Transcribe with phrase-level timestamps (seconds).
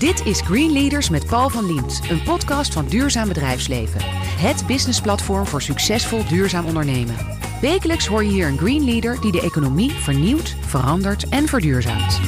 [0.00, 4.00] Dit is Green Leaders met Paul van Liemt, een podcast van Duurzaam Bedrijfsleven.
[4.38, 7.14] Het businessplatform voor succesvol duurzaam ondernemen.
[7.60, 12.20] Wekelijks hoor je hier een Green Leader die de economie vernieuwt, verandert en verduurzaamt.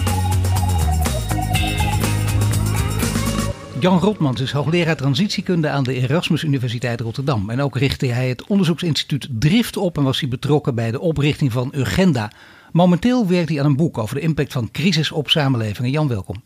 [3.80, 7.50] Jan Rotmans is hoogleraar transitiekunde aan de Erasmus Universiteit Rotterdam.
[7.50, 11.52] En ook richtte hij het onderzoeksinstituut Drift op en was hij betrokken bij de oprichting
[11.52, 12.32] van Urgenda.
[12.72, 15.90] Momenteel werkt hij aan een boek over de impact van crisis op samenlevingen.
[15.90, 16.42] Jan, welkom.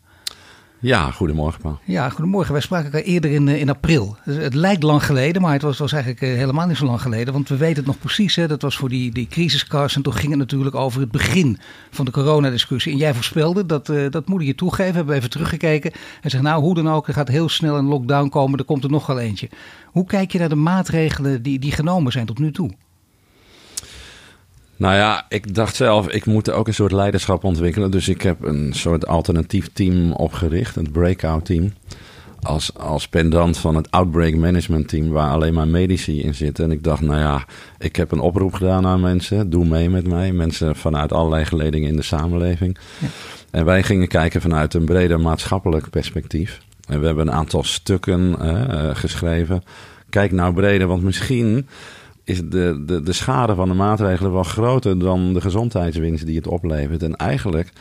[0.79, 1.79] Ja, goedemorgen Paul.
[1.83, 2.51] Ja, goedemorgen.
[2.51, 4.17] Wij spraken elkaar eerder in, eh, in april.
[4.25, 7.33] Dus het lijkt lang geleden, maar het was, eigenlijk eh, helemaal niet zo lang geleden.
[7.33, 8.35] Want we weten het nog precies.
[8.35, 8.47] Hè.
[8.47, 9.95] Dat was voor die, die crisiskast.
[9.95, 11.59] En toen ging het natuurlijk over het begin
[11.91, 12.91] van de coronadiscussie.
[12.91, 14.93] En jij voorspelde, dat, uh, dat moet je toegeven.
[14.93, 15.91] Hebben we even teruggekeken.
[16.21, 18.59] En zegt nou, hoe dan ook, er gaat heel snel een lockdown komen.
[18.59, 19.49] Er komt er nog wel eentje.
[19.85, 22.71] Hoe kijk je naar de maatregelen die, die genomen zijn tot nu toe?
[24.77, 27.91] Nou ja, ik dacht zelf, ik moet ook een soort leiderschap ontwikkelen.
[27.91, 31.73] Dus ik heb een soort alternatief team opgericht, het breakout team.
[32.41, 36.65] Als, als pendant van het Outbreak Management Team, waar alleen maar medici in zitten.
[36.65, 37.45] En ik dacht, nou ja,
[37.79, 39.49] ik heb een oproep gedaan aan mensen.
[39.49, 40.31] Doe mee met mij.
[40.31, 42.77] Mensen vanuit allerlei geledingen in de samenleving.
[42.99, 43.07] Ja.
[43.51, 46.61] En wij gingen kijken vanuit een breder maatschappelijk perspectief.
[46.87, 49.63] En we hebben een aantal stukken uh, geschreven.
[50.09, 51.67] Kijk nou breder, want misschien
[52.27, 56.47] is de, de, de schade van de maatregelen wel groter dan de gezondheidswinst die het
[56.47, 57.03] oplevert.
[57.03, 57.71] En eigenlijk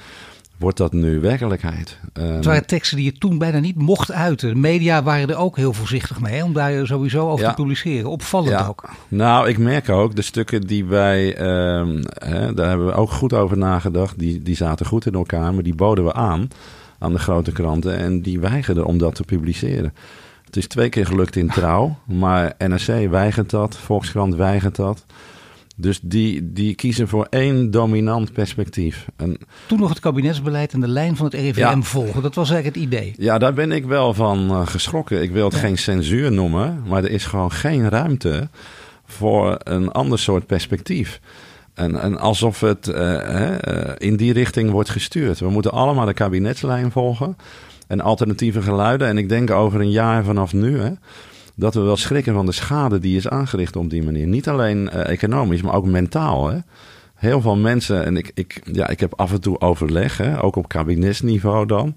[0.59, 1.99] wordt dat nu werkelijkheid.
[2.13, 4.49] Het waren teksten die je toen bijna niet mocht uiten.
[4.49, 8.11] De media waren er ook heel voorzichtig mee om daar sowieso over te publiceren.
[8.11, 8.67] Opvallend ja.
[8.67, 8.89] ook.
[9.09, 13.33] Nou, ik merk ook de stukken die wij, uh, hè, daar hebben we ook goed
[13.33, 14.19] over nagedacht.
[14.19, 16.49] Die, die zaten goed in elkaar, maar die boden we aan
[16.99, 17.97] aan de grote kranten.
[17.97, 19.93] En die weigerden om dat te publiceren.
[20.57, 25.05] Het is twee keer gelukt in trouw, maar NRC weigert dat, Volkskrant weigert dat.
[25.77, 29.07] Dus die, die kiezen voor één dominant perspectief.
[29.17, 32.23] En, Toen nog het kabinetsbeleid en de lijn van het RIVM volgen.
[32.23, 33.15] Dat was eigenlijk het idee.
[33.19, 35.23] Ja, daar ben ik wel van uh, geschrokken.
[35.23, 35.61] Ik wil het ja.
[35.61, 38.49] geen censuur noemen, maar er is gewoon geen ruimte
[39.07, 41.21] voor een ander soort perspectief.
[41.75, 43.59] En, en alsof het uh, uh,
[43.99, 45.39] in die richting wordt gestuurd.
[45.39, 47.37] We moeten allemaal de kabinetslijn volgen
[47.87, 49.09] en alternatieve geluiden.
[49.09, 50.91] En ik denk over een jaar vanaf nu hè,
[51.55, 54.27] dat we wel schrikken van de schade die is aangericht op die manier.
[54.27, 56.49] Niet alleen uh, economisch, maar ook mentaal.
[56.49, 56.59] Hè.
[57.15, 60.69] Heel veel mensen, en ik, ik, ja, ik heb af en toe overleg, ook op
[60.69, 61.95] kabinetsniveau dan.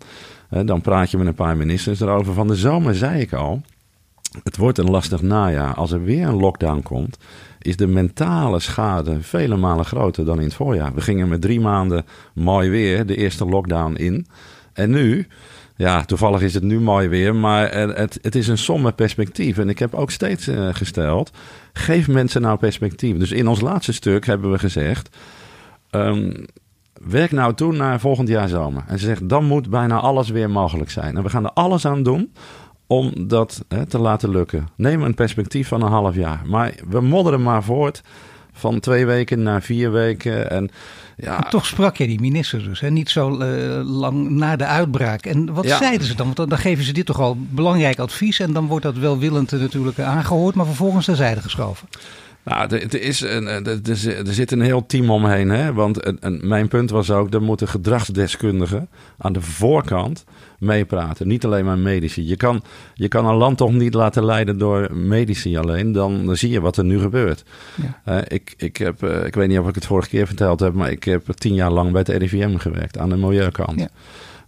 [0.49, 2.33] Hè, dan praat je met een paar ministers erover.
[2.33, 3.61] Van de zomer zei ik al,
[4.44, 5.73] het wordt een lastig najaar.
[5.73, 7.17] Als er weer een lockdown komt,
[7.59, 10.94] is de mentale schade vele malen groter dan in het voorjaar.
[10.94, 14.28] We gingen met drie maanden mooi weer de eerste lockdown in.
[14.73, 15.28] En nu,
[15.79, 19.57] ja, toevallig is het nu mooi weer, maar het, het is een somme perspectief.
[19.57, 21.31] En ik heb ook steeds uh, gesteld,
[21.73, 23.17] geef mensen nou perspectief.
[23.17, 25.17] Dus in ons laatste stuk hebben we gezegd,
[25.91, 26.45] um,
[26.94, 28.84] werk nou toe naar volgend jaar zomer.
[28.88, 31.17] En ze zegt, dan moet bijna alles weer mogelijk zijn.
[31.17, 32.34] En we gaan er alles aan doen
[32.88, 34.67] om dat te laten lukken.
[34.75, 36.41] Neem een perspectief van een half jaar.
[36.46, 38.01] Maar we modderen maar voort
[38.59, 40.50] van twee weken naar vier weken.
[40.50, 40.70] En,
[41.16, 41.40] ja.
[41.40, 42.90] Toch sprak je die minister dus, hè?
[42.90, 45.25] niet zo uh, lang na de uitbraak.
[45.25, 45.78] En wat ja.
[45.78, 46.25] zeiden ze dan?
[46.25, 48.40] Want dan, dan, geven ze dit toch al belangrijk advies...
[48.40, 50.56] en dan wordt dat welwillend natuurlijk aangehoord...
[50.56, 51.88] maar vervolgens terzijde geschoven.
[52.44, 55.50] Nou, er, is een, er, zit een heel team omheen.
[55.50, 55.73] Hè?
[55.73, 60.25] Want een, een, mijn punt was ook, er moeten gedragsdeskundigen aan de voorkant
[60.59, 61.28] meepraten.
[61.28, 62.28] Niet alleen maar medici.
[62.28, 62.63] Je kan,
[62.94, 65.91] je kan een land toch niet laten leiden door medici alleen.
[65.91, 67.44] Dan, dan zie je wat er nu gebeurt.
[67.75, 68.13] Ja.
[68.13, 70.73] Uh, ik, ik, heb, uh, ik weet niet of ik het vorige keer verteld heb,
[70.73, 73.79] maar ik heb tien jaar lang bij het RIVM gewerkt aan de milieukant.
[73.79, 73.89] Ja.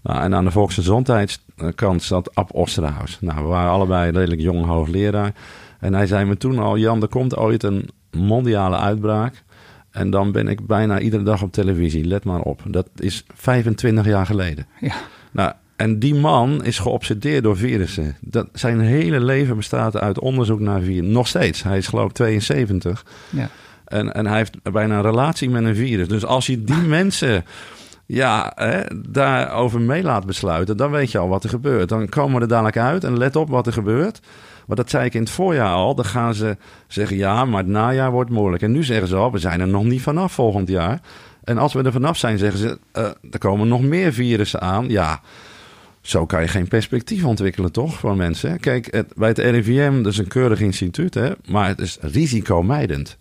[0.04, 3.18] Nou, en aan de volksgezondheidskant zat Ab Osterhaus.
[3.22, 5.34] Nou, we waren allebei redelijk jong hoogleraar.
[5.82, 9.44] En hij zei me toen al, Jan, er komt ooit een mondiale uitbraak.
[9.92, 12.06] En dan ben ik bijna iedere dag op televisie.
[12.06, 12.62] Let maar op.
[12.68, 14.66] Dat is 25 jaar geleden.
[14.80, 14.94] Ja.
[15.32, 18.16] Nou, en die man is geobsedeerd door virussen.
[18.20, 21.12] Dat, zijn hele leven bestaat uit onderzoek naar virussen.
[21.12, 21.64] Nog steeds.
[21.64, 23.06] Hij is geloof ik 72.
[23.30, 23.50] Ja.
[23.86, 26.08] En, en hij heeft bijna een relatie met een virus.
[26.08, 27.46] Dus als je die mensen
[28.06, 30.78] ja, hè, daarover mee laat besluiten...
[30.78, 31.90] dan weet je al wat er gebeurt.
[31.90, 34.20] Dan komen we er dadelijk uit en let op wat er gebeurt...
[34.72, 35.96] Maar dat zei ik in het voorjaar al.
[35.96, 36.58] Dan gaan ze
[36.88, 38.64] zeggen ja, maar het najaar wordt moeilijk.
[38.64, 41.02] En nu zeggen ze al, we zijn er nog niet vanaf volgend jaar.
[41.44, 44.90] En als we er vanaf zijn, zeggen ze, uh, er komen nog meer virussen aan.
[44.90, 45.22] Ja,
[46.02, 48.60] zo kan je geen perspectief ontwikkelen, toch, voor mensen.
[48.60, 53.18] Kijk, bij het RIVM, dat is een keurig instituut, hè, maar het is risicomijdend.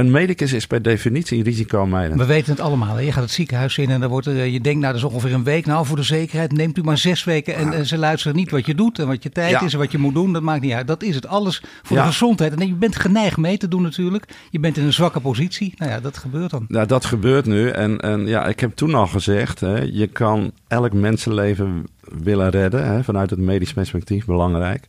[0.00, 2.20] Een medicus is per definitie risicomijdend.
[2.20, 2.94] We weten het allemaal.
[2.94, 3.00] Hè?
[3.00, 5.34] Je gaat het ziekenhuis in en dan wordt er, je denkt, nou dat is ongeveer
[5.34, 5.66] een week.
[5.66, 7.54] Nou, voor de zekerheid neemt u maar zes weken.
[7.54, 9.62] En, en ze luisteren niet wat je doet en wat je tijd ja.
[9.62, 10.32] is en wat je moet doen.
[10.32, 10.86] Dat maakt niet uit.
[10.86, 11.26] Dat is het.
[11.26, 12.02] Alles voor ja.
[12.02, 12.54] de gezondheid.
[12.54, 14.24] En je bent geneigd mee te doen natuurlijk.
[14.50, 15.74] Je bent in een zwakke positie.
[15.76, 16.64] Nou ja, dat gebeurt dan.
[16.68, 17.68] Nou, dat gebeurt nu.
[17.68, 21.86] En, en ja, ik heb toen al gezegd, hè, je kan elk mensenleven
[22.22, 24.86] willen redden, hè, vanuit het medisch perspectief, belangrijk.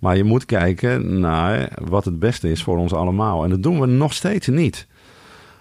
[0.00, 3.44] Maar je moet kijken naar wat het beste is voor ons allemaal.
[3.44, 4.86] En dat doen we nog steeds niet.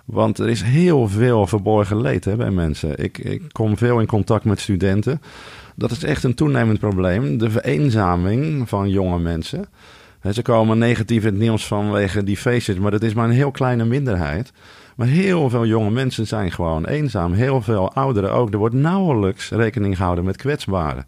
[0.06, 3.03] Want er is heel veel verborgen leed hè, bij mensen.
[3.03, 5.21] Ik, ik kom veel in contact met studenten.
[5.75, 7.38] Dat is echt een toenemend probleem.
[7.38, 9.65] De vereenzaming van jonge mensen.
[10.31, 13.51] Ze komen negatief in het nieuws vanwege die feestjes, maar dat is maar een heel
[13.51, 14.51] kleine minderheid.
[14.95, 17.33] Maar heel veel jonge mensen zijn gewoon eenzaam.
[17.33, 18.51] Heel veel ouderen ook.
[18.51, 21.06] Er wordt nauwelijks rekening gehouden met kwetsbaren.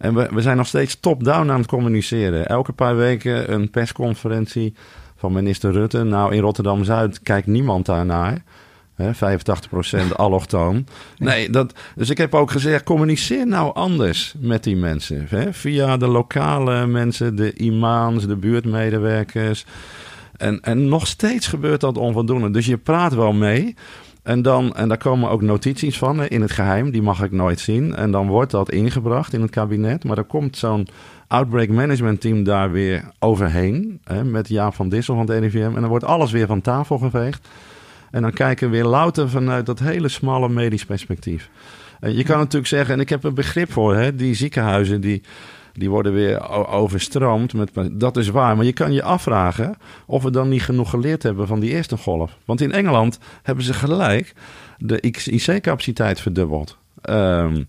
[0.00, 2.46] En we, we zijn nog steeds top-down aan het communiceren.
[2.46, 4.74] Elke paar weken een persconferentie
[5.16, 6.02] van minister Rutte.
[6.04, 8.42] Nou, in Rotterdam-Zuid kijkt niemand daarnaar.
[8.94, 10.86] Hè, 85% allochtoon.
[11.18, 15.26] Nee, dat, dus ik heb ook gezegd, communiceer nou anders met die mensen.
[15.28, 15.52] Hè?
[15.52, 19.64] Via de lokale mensen, de imams, de buurtmedewerkers.
[20.36, 22.50] En, en nog steeds gebeurt dat onvoldoende.
[22.50, 23.74] Dus je praat wel mee.
[24.22, 26.90] En, dan, en daar komen ook notities van in het geheim.
[26.90, 27.94] Die mag ik nooit zien.
[27.94, 30.04] En dan wordt dat ingebracht in het kabinet.
[30.04, 30.88] Maar er komt zo'n
[31.26, 34.00] Outbreak Management Team daar weer overheen.
[34.04, 35.72] Hè, met Jaap van Dissel van het NIVM.
[35.74, 37.48] En dan wordt alles weer van tafel geveegd.
[38.10, 41.50] En dan kijken we weer louter vanuit dat hele smalle medisch perspectief.
[42.00, 45.22] Je kan natuurlijk zeggen, en ik heb een begrip voor, hè, die ziekenhuizen die,
[45.72, 47.54] die worden weer overstroomd.
[47.54, 49.76] Met, dat is waar, maar je kan je afvragen
[50.06, 52.36] of we dan niet genoeg geleerd hebben van die eerste golf.
[52.44, 54.34] Want in Engeland hebben ze gelijk
[54.78, 56.76] de IC-capaciteit verdubbeld.
[57.02, 57.66] Um,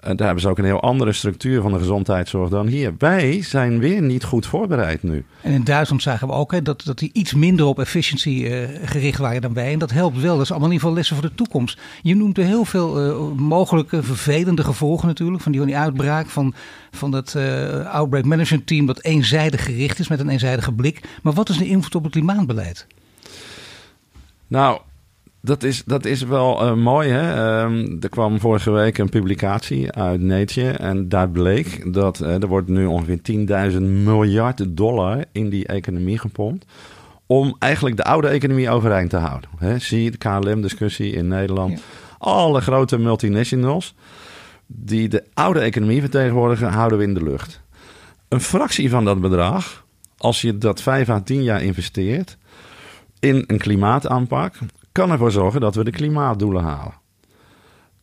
[0.00, 2.94] daar hebben ze ook een heel andere structuur van de gezondheidszorg dan hier.
[2.98, 5.24] Wij zijn weer niet goed voorbereid nu.
[5.42, 8.68] En in Duitsland zagen we ook hè, dat, dat die iets minder op efficiëntie uh,
[8.84, 9.72] gericht waren dan wij.
[9.72, 10.34] En dat helpt wel.
[10.34, 11.80] Dat is allemaal in ieder geval lessen voor de toekomst.
[12.02, 16.26] Je noemt er heel veel uh, mogelijke vervelende gevolgen natuurlijk van die, van die uitbraak.
[16.26, 16.54] Van,
[16.90, 21.00] van dat uh, Outbreak Management Team dat eenzijdig gericht is met een eenzijdige blik.
[21.22, 22.86] Maar wat is de invloed op het klimaatbeleid?
[24.46, 24.80] Nou,
[25.40, 27.08] dat is, dat is wel uh, mooi.
[27.08, 27.62] Hè?
[27.62, 30.70] Um, er kwam vorige week een publicatie uit Nature.
[30.72, 33.20] En daar bleek dat uh, er wordt nu ongeveer
[33.72, 36.64] 10.000 miljard dollar in die economie gepompt.
[37.26, 39.50] Om eigenlijk de oude economie overeind te houden.
[39.56, 39.78] Hè?
[39.78, 41.82] Zie de KLM-discussie in Nederland.
[42.18, 43.94] Alle grote multinationals
[44.66, 47.60] die de oude economie vertegenwoordigen, houden we in de lucht.
[48.28, 49.84] Een fractie van dat bedrag,
[50.16, 52.36] als je dat 5 à 10 jaar investeert
[53.18, 54.54] in een klimaataanpak,
[54.98, 56.94] kan ervoor zorgen dat we de klimaatdoelen halen.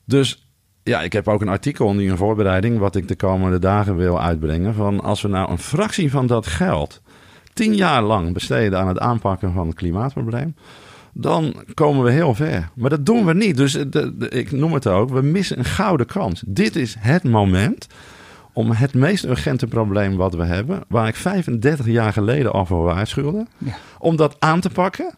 [0.05, 0.47] Dus
[0.83, 4.21] ja, ik heb ook een artikel nu in voorbereiding, wat ik de komende dagen wil
[4.21, 4.73] uitbrengen.
[4.73, 7.01] Van als we nou een fractie van dat geld
[7.53, 10.55] tien jaar lang besteden aan het aanpakken van het klimaatprobleem,
[11.13, 12.69] dan komen we heel ver.
[12.75, 13.57] Maar dat doen we niet.
[13.57, 16.43] Dus de, ik noem het ook, we missen een gouden kans.
[16.47, 17.87] Dit is het moment
[18.53, 22.83] om het meest urgente probleem wat we hebben, waar ik 35 jaar geleden al voor
[22.83, 23.75] waarschuwde, ja.
[23.99, 25.13] om dat aan te pakken.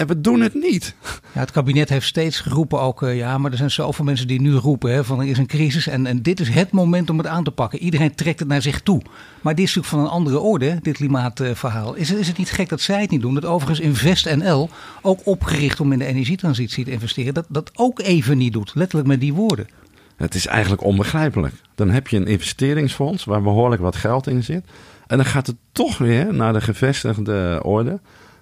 [0.00, 0.94] En we doen het niet.
[1.32, 4.40] Ja, het kabinet heeft steeds geroepen ook, uh, ja, maar er zijn zoveel mensen die
[4.40, 7.18] nu roepen hè, van er is een crisis en, en dit is het moment om
[7.18, 7.78] het aan te pakken.
[7.78, 9.02] Iedereen trekt het naar zich toe.
[9.40, 11.94] Maar dit is natuurlijk van een andere orde, dit klimaatverhaal.
[11.94, 13.34] Is, is het niet gek dat zij het niet doen?
[13.34, 14.68] Dat overigens InvestNL,
[15.02, 18.72] ook opgericht om in de energietransitie te investeren, dat dat ook even niet doet.
[18.74, 19.68] Letterlijk met die woorden.
[20.16, 21.54] Het is eigenlijk onbegrijpelijk.
[21.74, 24.64] Dan heb je een investeringsfonds waar behoorlijk wat geld in zit.
[25.06, 28.00] En dan gaat het toch weer naar de gevestigde orde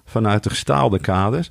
[0.08, 1.50] vanuit de gestaalde kaders.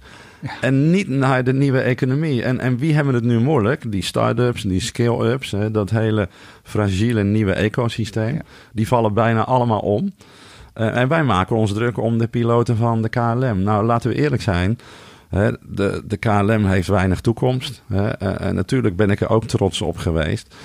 [0.62, 2.44] En niet naar de nieuwe economie.
[2.44, 3.92] En, en wie hebben het nu moeilijk?
[3.92, 6.30] Die start-ups, die scale-ups, dat hele
[6.64, 8.42] fragiele nieuwe ecosysteem.
[8.72, 10.12] Die vallen bijna allemaal om.
[10.76, 13.64] Uh, en wij maken ons druk om de piloten van de KLM.
[13.64, 14.80] Nou, laten we eerlijk zijn.
[15.30, 17.82] Hè, de, de KLM heeft weinig toekomst.
[17.88, 20.56] Hè, en natuurlijk ben ik er ook trots op geweest.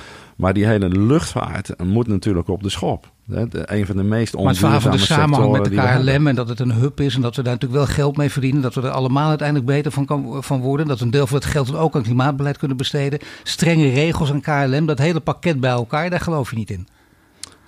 [0.43, 3.11] Maar die hele luchtvaart moet natuurlijk op de schop.
[3.27, 6.49] een van de meest Maar het verhaal van de samenhang met de KLM en dat
[6.49, 8.63] het een hub is en dat we daar natuurlijk wel geld mee verdienen.
[8.63, 10.87] Dat we er allemaal uiteindelijk beter van, kan, van worden.
[10.87, 13.19] Dat we een deel van het geld ook aan klimaatbeleid kunnen besteden.
[13.43, 16.87] Strenge regels aan KLM, dat hele pakket bij elkaar, daar geloof je niet in.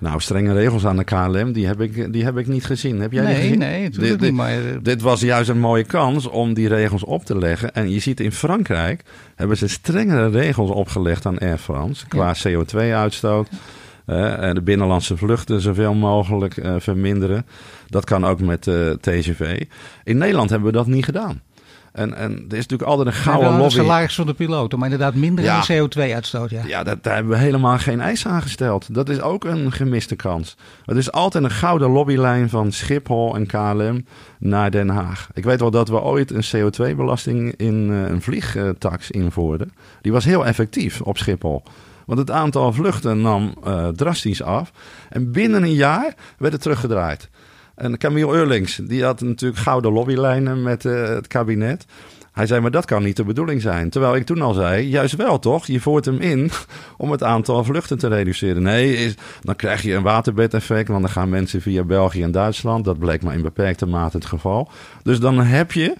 [0.05, 3.01] Nou, strenge regels aan de KLM, die heb ik, die heb ik niet gezien.
[3.01, 3.59] Heb jij nee, die gezien?
[3.59, 4.33] Nee, natuurlijk niet.
[4.33, 4.83] Maar...
[4.83, 7.75] Dit was juist een mooie kans om die regels op te leggen.
[7.75, 9.03] En je ziet in Frankrijk
[9.35, 13.49] hebben ze strengere regels opgelegd aan Air France qua CO2-uitstoot.
[14.07, 17.47] Uh, de binnenlandse vluchten zoveel mogelijk uh, verminderen.
[17.87, 19.65] Dat kan ook met uh, TGV.
[20.03, 21.41] In Nederland hebben we dat niet gedaan.
[21.95, 23.75] En, en er is natuurlijk altijd een gouden ja, lobby.
[23.75, 26.51] salaris van de piloten, maar inderdaad minder ja, CO2-uitstoot.
[26.51, 28.95] Ja, ja dat, daar hebben we helemaal geen eis aan gesteld.
[28.95, 30.57] Dat is ook een gemiste kans.
[30.85, 34.05] Het is altijd een gouden lobbylijn van Schiphol en KLM
[34.39, 35.29] naar Den Haag.
[35.35, 39.73] Ik weet wel dat we ooit een CO2-belasting in uh, een vliegtax invoerden.
[40.01, 41.63] Die was heel effectief op Schiphol.
[42.07, 44.73] Want het aantal vluchten nam uh, drastisch af.
[45.09, 47.29] En binnen een jaar werd het teruggedraaid.
[47.75, 51.87] En Camille Eurlings, die had natuurlijk gouden lobbylijnen met uh, het kabinet.
[52.33, 53.91] Hij zei, maar dat kan niet de bedoeling zijn.
[53.91, 55.67] Terwijl ik toen al zei, juist wel toch?
[55.67, 56.51] Je voert hem in
[56.97, 58.63] om het aantal vluchten te reduceren.
[58.63, 62.85] Nee, is, dan krijg je een waterbedeffect, want dan gaan mensen via België en Duitsland.
[62.85, 64.71] Dat bleek maar in beperkte mate het geval.
[65.03, 65.95] Dus dan heb je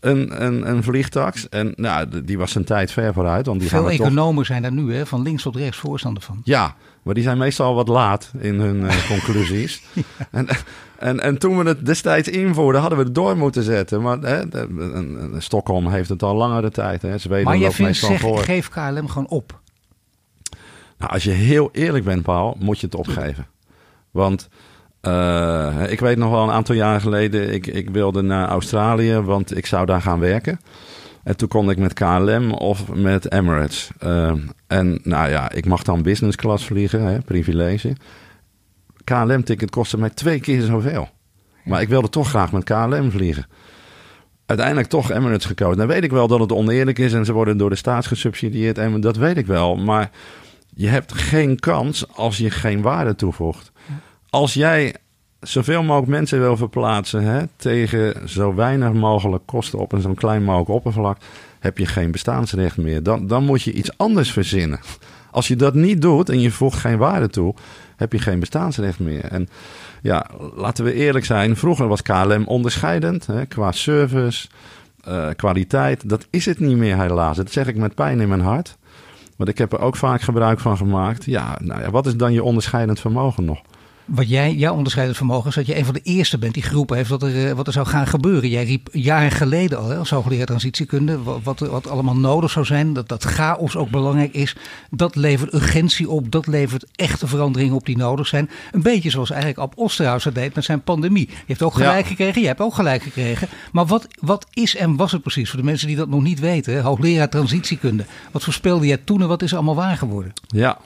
[0.00, 1.48] een, een, een vliegtax.
[1.48, 3.46] En nou, die was zijn tijd ver vooruit.
[3.46, 4.46] Want die Veel gaan economen toch...
[4.46, 6.40] zijn daar nu, hè, van links tot rechts voorstander van.
[6.44, 9.82] Ja, maar die zijn meestal wat laat in hun uh, conclusies.
[9.92, 10.02] ja.
[10.30, 10.46] en,
[10.98, 14.02] en, en toen we het destijds invoerden, hadden we het door moeten zetten.
[14.02, 17.02] Maar hè, de, de, de, Stockholm heeft het al langere tijd.
[17.02, 17.18] Hè.
[17.18, 18.38] Zweden maar je vindt, zeg, voor.
[18.38, 19.60] geef KLM gewoon op.
[20.98, 23.46] Nou, als je heel eerlijk bent, Paul, moet je het opgeven.
[24.10, 24.48] Want
[25.02, 29.56] uh, ik weet nog wel een aantal jaar geleden, ik, ik wilde naar Australië, want
[29.56, 30.60] ik zou daar gaan werken.
[31.22, 33.90] En toen kon ik met KLM of met Emirates.
[34.04, 34.32] Uh,
[34.66, 37.96] en nou ja, ik mag dan business class vliegen, hè, privilege.
[39.04, 41.08] KLM-ticket kostte mij twee keer zoveel.
[41.64, 43.46] Maar ik wilde toch graag met KLM vliegen.
[44.46, 45.76] Uiteindelijk toch Emirates gekozen.
[45.76, 48.78] Dan weet ik wel dat het oneerlijk is en ze worden door de staat gesubsidieerd.
[48.78, 49.76] En dat weet ik wel.
[49.76, 50.10] Maar
[50.74, 53.72] je hebt geen kans als je geen waarde toevoegt.
[54.30, 54.94] Als jij
[55.40, 60.44] zoveel mogelijk mensen wil verplaatsen hè, tegen zo weinig mogelijk kosten op een zo'n klein
[60.44, 61.18] mogelijk oppervlak,
[61.58, 63.02] heb je geen bestaansrecht meer.
[63.02, 64.80] Dan, dan moet je iets anders verzinnen.
[65.30, 67.54] Als je dat niet doet en je voegt geen waarde toe,
[67.96, 69.24] heb je geen bestaansrecht meer.
[69.24, 69.48] En
[70.02, 71.56] ja, laten we eerlijk zijn.
[71.56, 74.48] Vroeger was KLM onderscheidend hè, qua service,
[75.08, 76.08] uh, kwaliteit.
[76.08, 77.36] Dat is het niet meer helaas.
[77.36, 78.78] Dat zeg ik met pijn in mijn hart.
[79.36, 81.24] Want ik heb er ook vaak gebruik van gemaakt.
[81.24, 83.60] Ja, nou ja, wat is dan je onderscheidend vermogen nog?
[84.10, 86.96] Wat jij, jouw onderscheidend vermogen is dat je een van de eerste bent die geroepen
[86.96, 88.48] heeft wat er, wat er zou gaan gebeuren.
[88.48, 92.64] Jij riep jaren geleden al hè, als hoogleraar transitiekunde wat, wat, wat allemaal nodig zou
[92.64, 92.92] zijn.
[92.92, 94.56] Dat, dat chaos ook belangrijk is.
[94.90, 96.30] Dat levert urgentie op.
[96.30, 98.50] Dat levert echte veranderingen op die nodig zijn.
[98.72, 101.28] Een beetje zoals eigenlijk Ab Osterhaus het deed met zijn pandemie.
[101.28, 102.08] Je hebt ook gelijk ja.
[102.08, 103.48] gekregen, jij hebt ook gelijk gekregen.
[103.72, 106.40] Maar wat, wat is en was het precies voor de mensen die dat nog niet
[106.40, 106.74] weten?
[106.74, 106.80] Hè?
[106.80, 108.04] Hoogleraar transitiekunde.
[108.30, 110.32] Wat voorspelde jij toen en wat is allemaal waar geworden?
[110.46, 110.78] Ja,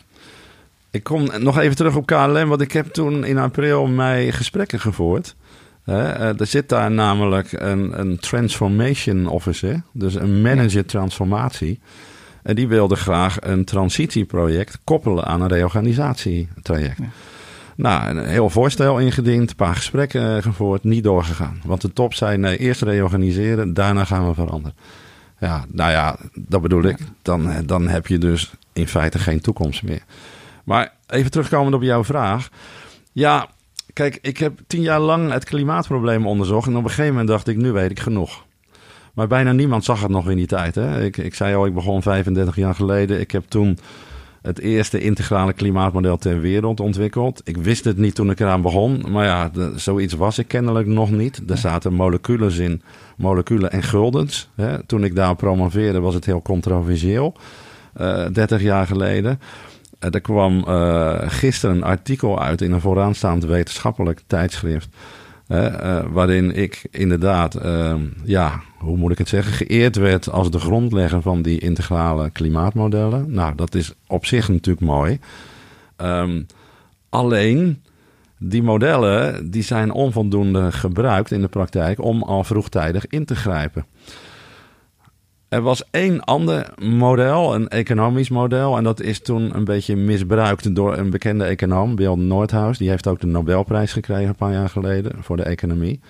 [0.94, 4.80] ik kom nog even terug op KLM, want ik heb toen in april mij gesprekken
[4.80, 5.34] gevoerd.
[5.86, 11.80] Uh, er zit daar namelijk een, een transformation officer, dus een manager transformatie.
[12.42, 16.98] En die wilde graag een transitieproject koppelen aan een reorganisatietraject.
[16.98, 17.08] Ja.
[17.76, 21.60] Nou, een heel voorstel ingediend, een paar gesprekken gevoerd, niet doorgegaan.
[21.64, 24.76] Want de top zei, nee, eerst reorganiseren, daarna gaan we veranderen.
[25.38, 26.98] Ja, nou ja, dat bedoel ik.
[27.22, 30.02] Dan, dan heb je dus in feite geen toekomst meer.
[30.64, 32.48] Maar even terugkomend op jouw vraag.
[33.12, 33.48] Ja,
[33.92, 36.66] kijk, ik heb tien jaar lang het klimaatprobleem onderzocht.
[36.66, 38.44] En op een gegeven moment dacht ik, nu weet ik genoeg.
[39.14, 40.74] Maar bijna niemand zag het nog in die tijd.
[40.74, 41.04] Hè?
[41.04, 43.20] Ik, ik zei al, ik begon 35 jaar geleden.
[43.20, 43.78] Ik heb toen
[44.42, 47.40] het eerste integrale klimaatmodel ter wereld ontwikkeld.
[47.44, 49.04] Ik wist het niet toen ik eraan begon.
[49.08, 51.42] Maar ja, zoiets was ik kennelijk nog niet.
[51.50, 52.82] Er zaten moleculen in,
[53.16, 54.48] moleculen en guldens.
[54.54, 54.82] Hè?
[54.86, 57.34] Toen ik daar promoveerde was het heel controversieel.
[58.00, 59.40] Uh, 30 jaar geleden.
[60.10, 64.88] Er kwam uh, gisteren een artikel uit in een vooraanstaand wetenschappelijk tijdschrift.
[65.48, 67.58] Uh, waarin ik inderdaad,
[68.24, 73.32] ja, hoe moet ik het zeggen, geëerd werd als de grondlegger van die integrale klimaatmodellen.
[73.32, 75.18] Nou, dat is op zich natuurlijk mooi.
[75.96, 76.46] Um,
[77.08, 77.82] alleen,
[78.38, 83.86] die modellen die zijn onvoldoende gebruikt in de praktijk om al vroegtijdig in te grijpen.
[85.48, 88.76] Er was één ander model, een economisch model.
[88.76, 92.78] En dat is toen een beetje misbruikt door een bekende econoom, Bill Nordhaus.
[92.78, 96.00] Die heeft ook de Nobelprijs gekregen een paar jaar geleden voor de economie.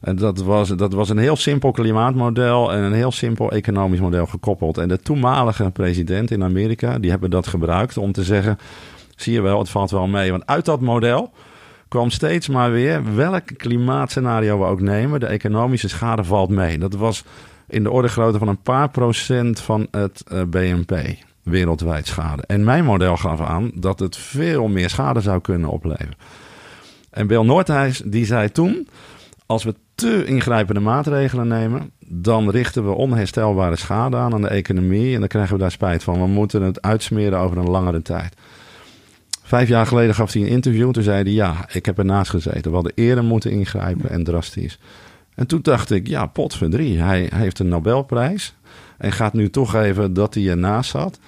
[0.00, 4.26] En dat was, dat was een heel simpel klimaatmodel en een heel simpel economisch model
[4.26, 4.78] gekoppeld.
[4.78, 8.58] En de toenmalige president in Amerika, die hebben dat gebruikt om te zeggen...
[9.16, 10.30] zie je wel, het valt wel mee.
[10.30, 11.32] Want uit dat model
[11.88, 15.20] kwam steeds maar weer welk klimaatscenario we ook nemen...
[15.20, 16.78] de economische schade valt mee.
[16.78, 17.24] Dat was
[17.70, 20.92] in de orde grootte van een paar procent van het uh, BNP
[21.42, 22.42] wereldwijd schade.
[22.46, 26.14] En mijn model gaf aan dat het veel meer schade zou kunnen opleveren.
[27.10, 28.88] En Bill Noordhuis die zei toen:
[29.46, 35.14] als we te ingrijpende maatregelen nemen, dan richten we onherstelbare schade aan aan de economie
[35.14, 36.20] en dan krijgen we daar spijt van.
[36.20, 38.34] We moeten het uitsmeren over een langere tijd.
[39.42, 40.90] Vijf jaar geleden gaf hij een interview.
[40.90, 42.70] Toen zei hij: Ja, ik heb ernaast gezeten.
[42.70, 44.78] We hadden eerder moeten ingrijpen en drastisch.
[45.40, 46.98] En toen dacht ik, ja, potverdrie.
[46.98, 48.54] Hij, hij heeft een Nobelprijs.
[48.98, 51.18] En gaat nu toegeven dat hij ernaast zat.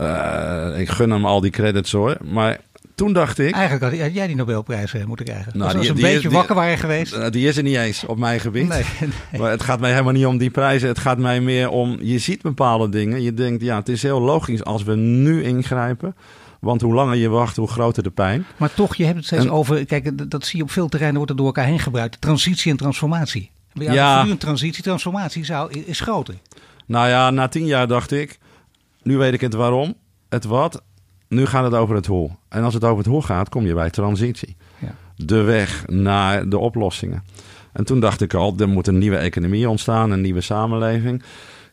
[0.00, 2.16] Uh, ik gun hem al die credits hoor.
[2.24, 2.58] Maar
[2.94, 3.54] toen dacht ik...
[3.54, 5.58] Eigenlijk had jij die Nobelprijs eh, moeten krijgen.
[5.58, 7.14] Nou, Als we een beetje wakker waren geweest.
[7.14, 8.68] Uh, die is er niet eens op mijn gebied.
[8.68, 8.84] Nee,
[9.32, 9.40] nee.
[9.40, 10.88] Maar het gaat mij helemaal niet om die prijzen.
[10.88, 11.98] Het gaat mij meer om...
[12.00, 13.22] Je ziet bepaalde dingen.
[13.22, 16.14] Je denkt, ja, het is heel logisch als we nu ingrijpen.
[16.60, 18.46] Want hoe langer je wacht, hoe groter de pijn.
[18.56, 19.86] Maar toch, je hebt het steeds en, over.
[19.86, 22.20] Kijk, dat zie je op veel terreinen wordt er door elkaar heen gebruikt.
[22.20, 23.50] Transitie en transformatie.
[23.72, 24.24] Ja, Ja.
[24.24, 26.34] de transitie, transformatie zou, is groter.
[26.86, 28.38] Nou ja, na tien jaar dacht ik,
[29.02, 29.94] nu weet ik het waarom,
[30.28, 30.82] het wat,
[31.28, 32.30] nu gaat het over het hoe.
[32.48, 34.56] En als het over het hoe gaat, kom je bij transitie.
[34.78, 34.94] Ja.
[35.16, 37.24] De weg naar de oplossingen.
[37.72, 41.22] En toen dacht ik al, er moet een nieuwe economie ontstaan, een nieuwe samenleving.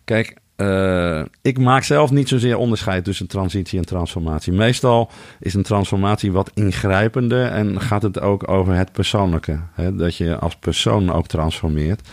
[0.03, 4.53] Kijk, eh, ik maak zelf niet zozeer onderscheid tussen transitie en transformatie.
[4.53, 5.09] Meestal
[5.39, 9.59] is een transformatie wat ingrijpender en gaat het ook over het persoonlijke.
[9.73, 9.95] Hè?
[9.95, 12.07] Dat je als persoon ook transformeert.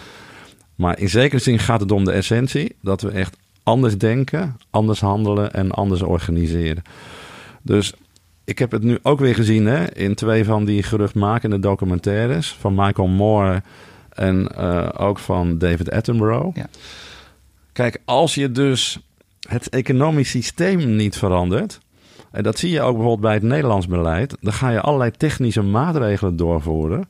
[0.75, 2.77] Maar in zekere zin gaat het om de essentie.
[2.81, 6.83] Dat we echt anders denken, anders handelen en anders organiseren.
[7.63, 7.93] Dus
[8.45, 12.57] ik heb het nu ook weer gezien hè, in twee van die geruchtmakende documentaires.
[12.61, 13.63] Van Michael Moore
[14.09, 16.57] en eh, ook van David Attenborough.
[16.57, 16.67] Ja.
[17.73, 18.99] Kijk, als je dus
[19.49, 21.81] het economisch systeem niet verandert...
[22.31, 24.37] en dat zie je ook bijvoorbeeld bij het Nederlands beleid...
[24.41, 27.09] dan ga je allerlei technische maatregelen doorvoeren...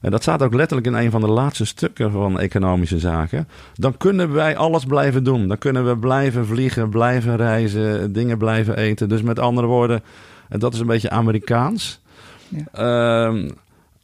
[0.00, 3.48] En dat staat ook letterlijk in een van de laatste stukken van economische zaken.
[3.74, 5.48] Dan kunnen wij alles blijven doen.
[5.48, 9.08] Dan kunnen we blijven vliegen, blijven reizen, dingen blijven eten.
[9.08, 10.02] Dus met andere woorden,
[10.48, 12.00] en dat is een beetje Amerikaans.
[12.72, 13.50] Ehm,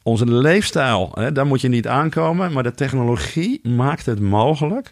[0.03, 2.53] onze leefstijl, hè, daar moet je niet aankomen.
[2.53, 4.91] Maar de technologie maakt het mogelijk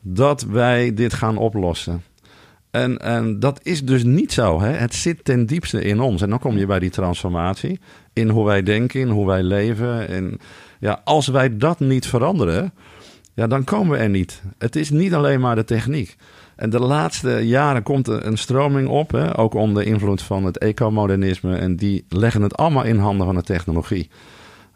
[0.00, 2.02] dat wij dit gaan oplossen.
[2.70, 4.60] En, en dat is dus niet zo.
[4.60, 4.70] Hè?
[4.70, 6.22] Het zit ten diepste in ons.
[6.22, 7.80] En dan kom je bij die transformatie.
[8.12, 10.08] In hoe wij denken, in hoe wij leven.
[10.08, 10.38] En
[10.80, 12.72] ja, als wij dat niet veranderen,
[13.34, 14.42] ja, dan komen we er niet.
[14.58, 16.16] Het is niet alleen maar de techniek.
[16.56, 19.38] En de laatste jaren komt er een stroming op, hè?
[19.38, 21.56] ook onder invloed van het ecomodernisme.
[21.56, 24.10] En die leggen het allemaal in handen van de technologie.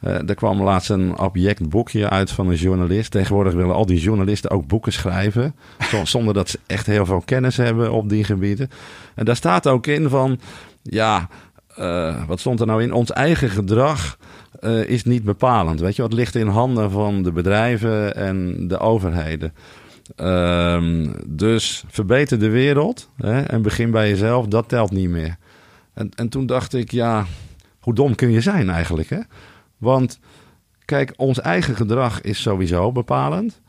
[0.05, 3.11] Uh, er kwam laatst een objectboekje uit van een journalist.
[3.11, 5.55] Tegenwoordig willen al die journalisten ook boeken schrijven.
[6.05, 8.71] Zonder dat ze echt heel veel kennis hebben op die gebieden.
[9.15, 10.39] En daar staat ook in van,
[10.83, 11.29] ja,
[11.79, 12.93] uh, wat stond er nou in?
[12.93, 14.19] Ons eigen gedrag
[14.61, 15.81] uh, is niet bepalend.
[15.81, 19.53] Weet je, wat ligt in handen van de bedrijven en de overheden.
[20.17, 25.37] Um, dus verbeter de wereld hè, en begin bij jezelf, dat telt niet meer.
[25.95, 27.27] En, en toen dacht ik, ja,
[27.81, 29.21] hoe dom kun je zijn eigenlijk, hè?
[29.85, 30.19] Want
[30.85, 33.61] kijk, ons eigen gedrag is sowieso bepalend.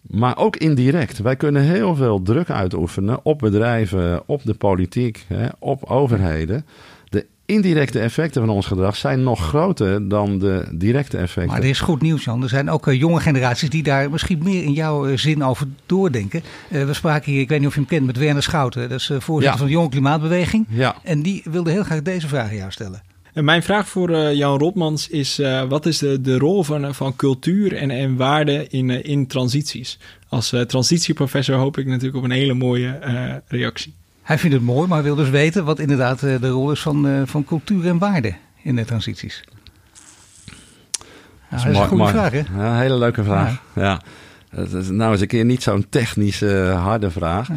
[0.00, 1.18] Maar ook indirect.
[1.18, 6.66] Wij kunnen heel veel druk uitoefenen op bedrijven, op de politiek, hè, op overheden.
[7.08, 11.52] De indirecte effecten van ons gedrag zijn nog groter dan de directe effecten.
[11.52, 12.42] Maar er is goed nieuws, Jan.
[12.42, 15.66] Er zijn ook uh, jonge generaties die daar misschien meer in jouw uh, zin over
[15.86, 16.42] doordenken.
[16.70, 18.88] Uh, we spraken hier, ik weet niet of je hem kent, met Werner Schouten.
[18.88, 19.56] Dat is voorzitter ja.
[19.56, 20.66] van de Jonge Klimaatbeweging.
[20.68, 20.96] Ja.
[21.02, 23.02] En die wilde heel graag deze vraag aan jou stellen.
[23.36, 26.94] En mijn vraag voor uh, Jan Rotmans is: uh, wat is de, de rol van,
[26.94, 29.98] van cultuur en, en waarde in, uh, in transities?
[30.28, 32.98] Als transitieprofessor hoop ik natuurlijk op een hele mooie
[33.48, 33.94] reactie.
[34.22, 37.44] Hij vindt het mooi, maar wil dus weten wat inderdaad de rol is van, van
[37.44, 39.44] cultuur en waarde in de transities.
[41.50, 42.38] Nou, dat is, een goede vraag, hè?
[42.38, 43.62] Ja, een hele leuke vraag.
[43.74, 43.82] Ja.
[43.82, 44.02] ja.
[44.50, 47.48] Dat is nou eens een keer niet zo'n technische, harde vraag.
[47.48, 47.56] Ja.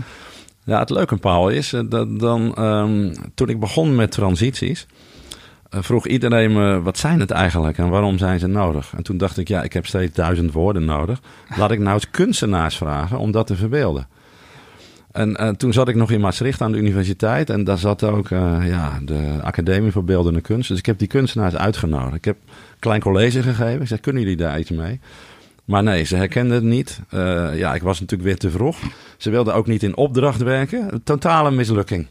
[0.63, 5.08] Ja, het leuke, Paul, is dat dan um, toen ik begon met transities, uh,
[5.69, 8.93] vroeg iedereen me, wat zijn het eigenlijk en waarom zijn ze nodig?
[8.97, 11.21] En toen dacht ik, ja, ik heb steeds duizend woorden nodig.
[11.57, 14.07] Laat ik nou eens kunstenaars vragen om dat te verbeelden.
[15.11, 18.29] En uh, toen zat ik nog in Maastricht aan de universiteit en daar zat ook
[18.29, 20.69] uh, ja, de Academie voor Beeldende Kunst.
[20.69, 22.15] Dus ik heb die kunstenaars uitgenodigd.
[22.15, 23.81] Ik heb een klein college gegeven.
[23.81, 24.99] Ik zei, kunnen jullie daar iets mee?
[25.65, 27.01] Maar nee, ze herkenden het niet.
[27.55, 28.77] Ja, ik was natuurlijk weer te vroeg.
[29.17, 31.01] Ze wilden ook niet in opdracht werken.
[31.03, 32.07] Totale mislukking.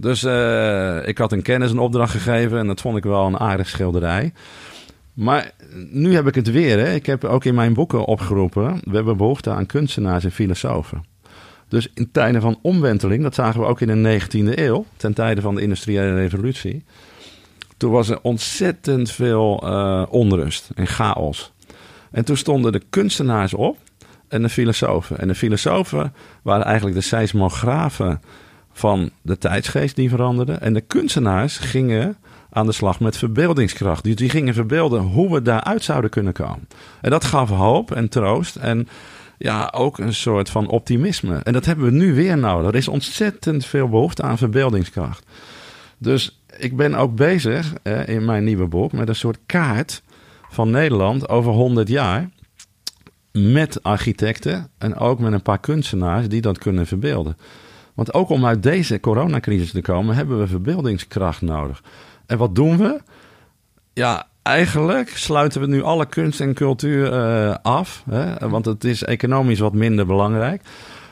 [0.00, 3.38] Dus uh, ik had een kennis een opdracht gegeven en dat vond ik wel een
[3.38, 4.32] aardig schilderij.
[5.12, 5.50] Maar
[5.90, 6.78] nu heb ik het weer.
[6.78, 6.94] Hè.
[6.94, 8.80] Ik heb ook in mijn boeken opgeroepen.
[8.84, 11.04] We hebben behoefte aan kunstenaars en filosofen.
[11.68, 15.40] Dus in tijden van omwenteling, dat zagen we ook in de 19e eeuw, ten tijde
[15.40, 16.84] van de industriële revolutie.
[17.76, 21.52] Toen was er ontzettend veel uh, onrust en chaos.
[22.10, 23.76] En toen stonden de kunstenaars op
[24.28, 25.18] en de filosofen.
[25.18, 28.20] En de filosofen waren eigenlijk de seismografen
[28.80, 30.52] van de tijdsgeest die veranderde.
[30.52, 32.16] En de kunstenaars gingen
[32.50, 34.04] aan de slag met verbeeldingskracht.
[34.04, 36.68] Dus die gingen verbeelden hoe we daaruit zouden kunnen komen.
[37.00, 38.88] En dat gaf hoop en troost en
[39.38, 41.36] ja, ook een soort van optimisme.
[41.36, 42.68] En dat hebben we nu weer nodig.
[42.68, 45.26] Er is ontzettend veel behoefte aan verbeeldingskracht.
[45.98, 47.72] Dus ik ben ook bezig
[48.06, 50.02] in mijn nieuwe boek met een soort kaart
[50.50, 52.28] van Nederland over 100 jaar.
[53.32, 57.36] Met architecten en ook met een paar kunstenaars die dat kunnen verbeelden.
[57.94, 61.82] Want ook om uit deze coronacrisis te komen, hebben we verbeeldingskracht nodig.
[62.26, 63.00] En wat doen we?
[63.92, 68.02] Ja, eigenlijk sluiten we nu alle kunst en cultuur uh, af.
[68.10, 68.48] Hè?
[68.48, 70.62] Want het is economisch wat minder belangrijk.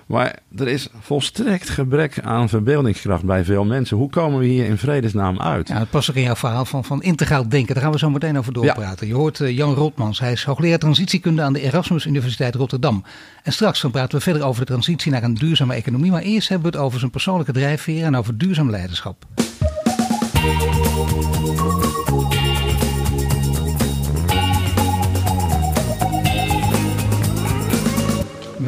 [0.08, 3.96] Maar er is volstrekt gebrek aan verbeeldingskracht bij veel mensen.
[3.96, 5.68] Hoe komen we hier in vredesnaam uit?
[5.68, 7.74] Ja, dat past ook in jouw verhaal van, van integraal denken.
[7.74, 9.06] Daar gaan we zo meteen over doorpraten.
[9.06, 10.20] Je hoort uh, Jan Rotmans.
[10.20, 13.04] Hij is hoogleraar transitiekunde aan de Erasmus Universiteit Rotterdam.
[13.42, 16.10] En straks dan praten we verder over de transitie naar een duurzame economie.
[16.10, 19.26] Maar eerst hebben we het over zijn persoonlijke drijfveren en over duurzaam leiderschap.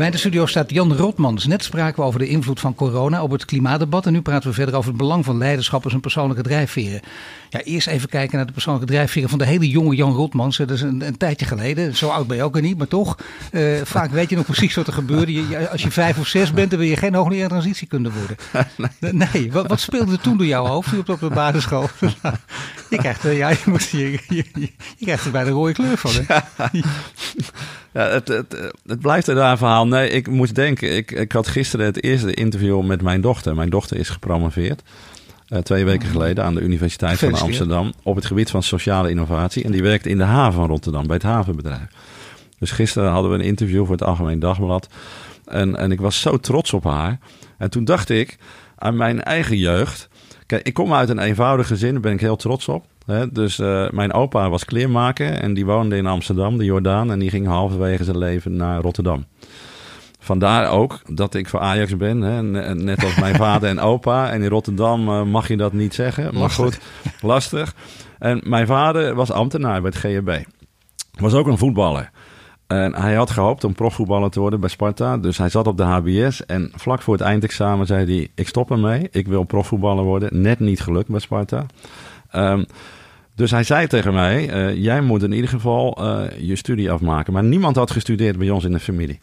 [0.01, 1.47] Bij de studio staat Jan Rotmans.
[1.47, 4.07] Net spraken we over de invloed van corona op het klimaatdebat.
[4.07, 7.01] En nu praten we verder over het belang van leiderschap als een persoonlijke drijfveren.
[7.51, 10.57] Ja, eerst even kijken naar de persoonlijke drijfveren van de hele jonge Jan Rotmans.
[10.57, 11.97] Dat is een, een tijdje geleden.
[11.97, 13.19] Zo oud ben je ook er niet, maar toch.
[13.53, 15.33] Uh, vaak weet je nog precies wat er gebeurde.
[15.33, 18.37] Je, als je vijf of zes bent, dan wil je geen hoogleraar transitiekunde worden.
[19.01, 19.53] Nee, nee.
[19.53, 21.89] Wat, wat, speelde er toen door jouw hoofd op, op de basisschool?
[22.91, 25.97] je krijgt, uh, ja, je, moet, je, je, je, krijgt er bij de rode kleur
[25.97, 26.11] van.
[26.27, 26.39] Hè?
[27.92, 29.87] Ja, het, het, het blijft een raar verhaal.
[29.87, 30.96] Nee, ik moest denken.
[30.96, 33.55] Ik, ik had gisteren het eerste interview met mijn dochter.
[33.55, 34.83] Mijn dochter is gepromoveerd.
[35.48, 36.12] Uh, twee weken mm.
[36.12, 37.92] geleden aan de Universiteit van Amsterdam.
[38.03, 39.64] Op het gebied van sociale innovatie.
[39.64, 41.87] En die werkt in de haven van Rotterdam, bij het havenbedrijf.
[42.59, 44.88] Dus gisteren hadden we een interview voor het Algemeen Dagblad.
[45.44, 47.18] En, en ik was zo trots op haar.
[47.59, 48.38] En toen dacht ik
[48.76, 50.09] aan mijn eigen jeugd.
[50.46, 52.87] Kijk, ik kom uit een eenvoudig gezin, daar ben ik heel trots op.
[53.33, 57.11] Dus uh, mijn opa was kleermaker en die woonde in Amsterdam, de Jordaan.
[57.12, 59.25] En die ging halverwege zijn leven naar Rotterdam.
[60.18, 62.20] Vandaar ook dat ik voor Ajax ben.
[62.20, 62.42] Hè?
[62.75, 64.31] Net als mijn vader en opa.
[64.31, 66.38] En in Rotterdam uh, mag je dat niet zeggen.
[66.38, 66.79] Maar goed,
[67.20, 67.75] lastig.
[68.18, 70.44] En mijn vader was ambtenaar bij het GHB.
[71.18, 72.11] Was ook een voetballer.
[72.66, 75.18] En hij had gehoopt om profvoetballer te worden bij Sparta.
[75.18, 76.46] Dus hij zat op de HBS.
[76.46, 79.09] En vlak voor het eindexamen zei hij: Ik stop ermee.
[79.11, 80.40] Ik wil profvoetballer worden.
[80.40, 81.66] Net niet gelukt bij Sparta.
[82.35, 82.66] Um,
[83.40, 87.33] dus hij zei tegen mij: uh, Jij moet in ieder geval uh, je studie afmaken.
[87.33, 89.20] Maar niemand had gestudeerd bij ons in de familie.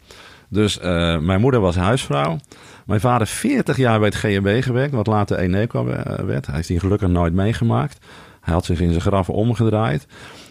[0.48, 2.38] Dus uh, mijn moeder was huisvrouw.
[2.86, 5.84] Mijn vader 40 jaar bij het GHB gewerkt, wat later Eneco
[6.26, 6.46] werd.
[6.46, 7.98] Hij heeft die gelukkig nooit meegemaakt.
[8.40, 10.06] Hij had zich in zijn graf omgedraaid.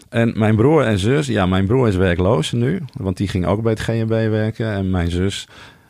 [0.10, 3.62] En mijn broer en zus, ja, mijn broer is werkloos nu, want die ging ook
[3.62, 4.71] bij het GHB werken.
[4.71, 5.47] En mijn zus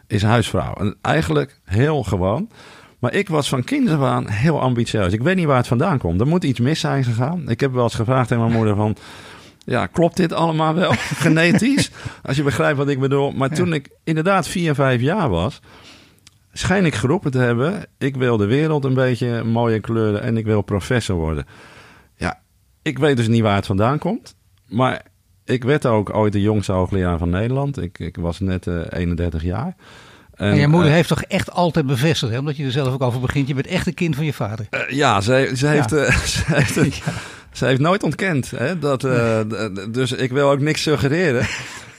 [0.07, 0.73] is huisvrouw.
[0.73, 2.49] En eigenlijk heel gewoon.
[2.99, 5.13] Maar ik was van kinds af aan heel ambitieus.
[5.13, 6.21] Ik weet niet waar het vandaan komt.
[6.21, 7.49] Er moet iets mis zijn gegaan.
[7.49, 8.95] Ik heb wel eens gevraagd aan mijn moeder van...
[9.65, 10.91] Ja, klopt dit allemaal wel
[11.25, 11.91] genetisch?
[12.23, 13.31] Als je begrijpt wat ik bedoel.
[13.31, 15.60] Maar toen ik inderdaad vier, vijf jaar was...
[16.53, 17.86] schijn ik geroepen te hebben...
[17.97, 20.21] ik wil de wereld een beetje mooie kleuren...
[20.21, 21.45] en ik wil professor worden.
[22.15, 22.41] Ja,
[22.81, 24.36] ik weet dus niet waar het vandaan komt.
[24.67, 25.01] Maar
[25.45, 27.81] ik werd ook ooit de jongste hoogleraar van Nederland.
[27.81, 29.75] Ik, ik was net uh, eh, 31 jaar...
[30.38, 32.39] En, en je moeder uh, heeft toch echt altijd bevestigd, hè?
[32.39, 33.47] omdat je er zelf ook over begint.
[33.47, 34.67] Je bent echt een kind van je vader.
[34.71, 36.95] Uh, ja, ze, ze, heeft, uh, ze, heeft,
[37.54, 37.65] ja.
[37.67, 38.52] heeft nooit ontkend.
[38.52, 39.89] Hè, dat, nee.
[39.91, 41.47] Dus ik wil ook niks suggereren.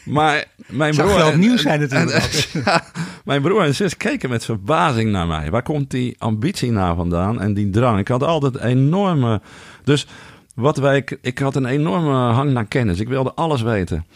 [0.08, 1.14] Maar mijn broer.
[1.14, 2.12] wel nieuws zijn natuurlijk.
[2.52, 2.84] En, ja,
[3.24, 5.50] mijn broer en zus keken met verbazing naar mij.
[5.50, 7.98] Waar komt die ambitie nou vandaan en die drang?
[7.98, 9.40] Ik had altijd enorme.
[9.84, 10.06] Dus
[10.54, 11.04] wat wij.
[11.20, 13.00] Ik had een enorme hang naar kennis.
[13.00, 14.06] Ik wilde alles weten.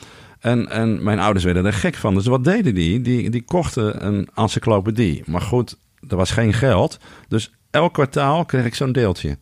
[0.43, 2.15] En, en mijn ouders werden er gek van.
[2.15, 3.01] Dus wat deden die?
[3.01, 5.23] Die, die kochten een encyclopedie.
[5.27, 5.79] Maar goed,
[6.09, 6.99] er was geen geld.
[7.29, 9.39] Dus elk kwartaal kreeg ik zo'n deeltje.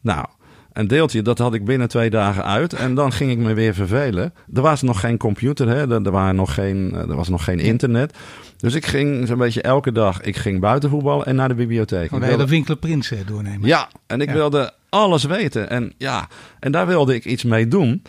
[0.00, 0.26] Nou,
[0.72, 2.72] een deeltje, dat had ik binnen twee dagen uit.
[2.72, 4.34] En dan ging ik me weer vervelen.
[4.54, 5.90] Er was nog geen computer, hè?
[5.90, 8.16] Er, er, waren nog geen, er was nog geen internet.
[8.56, 10.20] Dus ik ging zo'n beetje elke dag.
[10.20, 12.12] Ik ging buiten voetballen en naar de bibliotheek.
[12.12, 12.36] Oh, wilde...
[12.36, 13.68] de Winkler Prins doornemen.
[13.68, 14.34] Ja, en ik ja.
[14.34, 15.70] wilde alles weten.
[15.70, 16.28] En ja,
[16.60, 18.02] en daar wilde ik iets mee doen.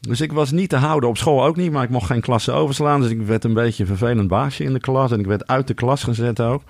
[0.00, 2.52] Dus ik was niet te houden op school ook niet, maar ik mocht geen klasse
[2.52, 3.00] overslaan.
[3.00, 5.12] Dus ik werd een beetje een vervelend baasje in de klas.
[5.12, 6.62] En ik werd uit de klas gezet ook.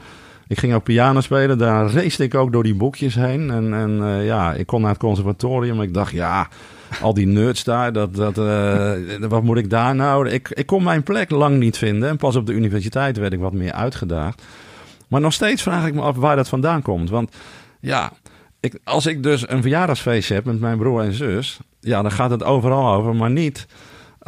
[0.48, 1.58] Ik ging ook piano spelen.
[1.58, 3.50] Daar race ik ook door die boekjes heen.
[3.50, 5.82] En, en uh, ja, ik kon naar het conservatorium.
[5.82, 6.48] Ik dacht, ja,
[7.00, 8.92] al die nerds daar, dat, dat, uh,
[9.28, 10.28] wat moet ik daar nou?
[10.28, 12.08] Ik, ik kon mijn plek lang niet vinden.
[12.08, 14.42] En pas op de universiteit werd ik wat meer uitgedaagd.
[15.08, 17.10] Maar nog steeds vraag ik me af waar dat vandaan komt.
[17.10, 17.36] Want
[17.80, 18.12] ja,
[18.60, 22.30] ik, als ik dus een verjaardagsfeestje heb met mijn broer en zus, ja, dan gaat
[22.30, 23.66] het overal over, maar niet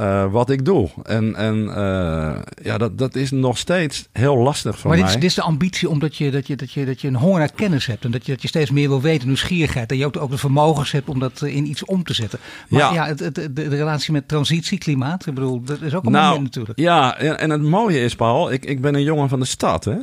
[0.00, 0.88] uh, wat ik doe.
[1.02, 5.06] En, en uh, ja, dat, dat is nog steeds heel lastig voor maar mij.
[5.06, 7.38] Maar dit is de ambitie omdat je, dat je, dat, je, dat je een honger
[7.38, 8.04] naar kennis hebt.
[8.04, 9.90] En dat je, dat je steeds meer wil weten, nieuwsgierigheid.
[9.90, 12.38] En je ook, ook de vermogens hebt om dat in iets om te zetten.
[12.68, 15.94] Maar ja, ja het, het, de, de, relatie met transitie, klimaat, ik bedoel, dat is
[15.94, 16.78] ook een nou, moment natuurlijk.
[16.78, 19.96] Ja, en het mooie is, Paul, ik, ik ben een jongen van de stad, hè.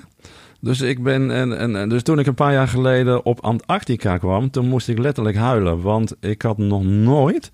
[0.60, 4.50] Dus, ik ben, en, en, dus toen ik een paar jaar geleden op Antarctica kwam,
[4.50, 5.82] toen moest ik letterlijk huilen.
[5.82, 7.52] Want ik had nog nooit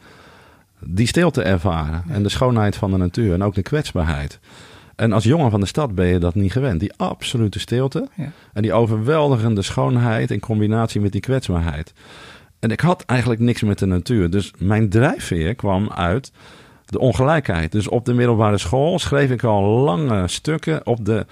[0.79, 2.03] die stilte ervaren.
[2.09, 4.39] En de schoonheid van de natuur en ook de kwetsbaarheid.
[4.95, 6.79] En als jongen van de stad ben je dat niet gewend.
[6.79, 8.31] Die absolute stilte ja.
[8.53, 11.93] en die overweldigende schoonheid in combinatie met die kwetsbaarheid.
[12.59, 14.29] En ik had eigenlijk niks met de natuur.
[14.29, 16.31] Dus mijn drijfveer kwam uit
[16.85, 17.71] de ongelijkheid.
[17.71, 21.25] Dus op de middelbare school schreef ik al lange stukken op de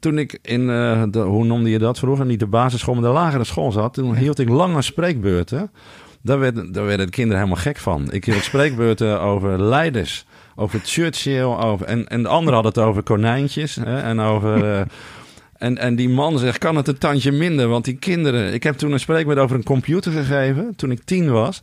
[0.00, 3.08] toen ik in, eh, de, hoe noemde je dat vroeger, niet de basisschool, maar de
[3.08, 5.70] lagere school zat, toen hield ik lange spreekbeurten.
[6.22, 8.12] Daar werden, daar werden de kinderen helemaal gek van.
[8.12, 13.02] Ik hield spreekbeurten over leiders, over Churchill, over, en, en de anderen hadden het over
[13.02, 14.64] konijntjes hè, en over...
[14.72, 14.80] eh,
[15.56, 17.68] en, en die man zegt, kan het een tandje minder?
[17.68, 18.52] Want die kinderen...
[18.52, 21.62] Ik heb toen een spreekbeurt over een computer gegeven, toen ik tien was.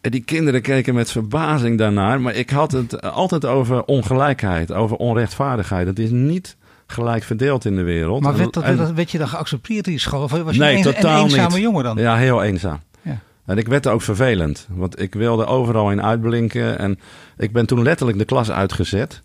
[0.00, 2.20] En die kinderen keken met verbazing daarnaar.
[2.20, 5.86] Maar ik had het altijd over ongelijkheid, over onrechtvaardigheid.
[5.86, 8.22] Het is niet gelijk verdeeld in de wereld.
[8.22, 10.22] Maar werd, dat, En- werd, werd je dan geaccepteerd in die school?
[10.22, 11.62] Of was je Nee, een, een totaal eenzame niet.
[11.62, 11.96] jongen dan?
[11.96, 12.80] Ja, heel eenzaam.
[13.02, 13.18] Ja.
[13.46, 16.78] En ik werd ook vervelend, want ik wilde overal in uitblinken.
[16.78, 16.98] En
[17.36, 19.22] ik ben toen letterlijk de klas uitgezet.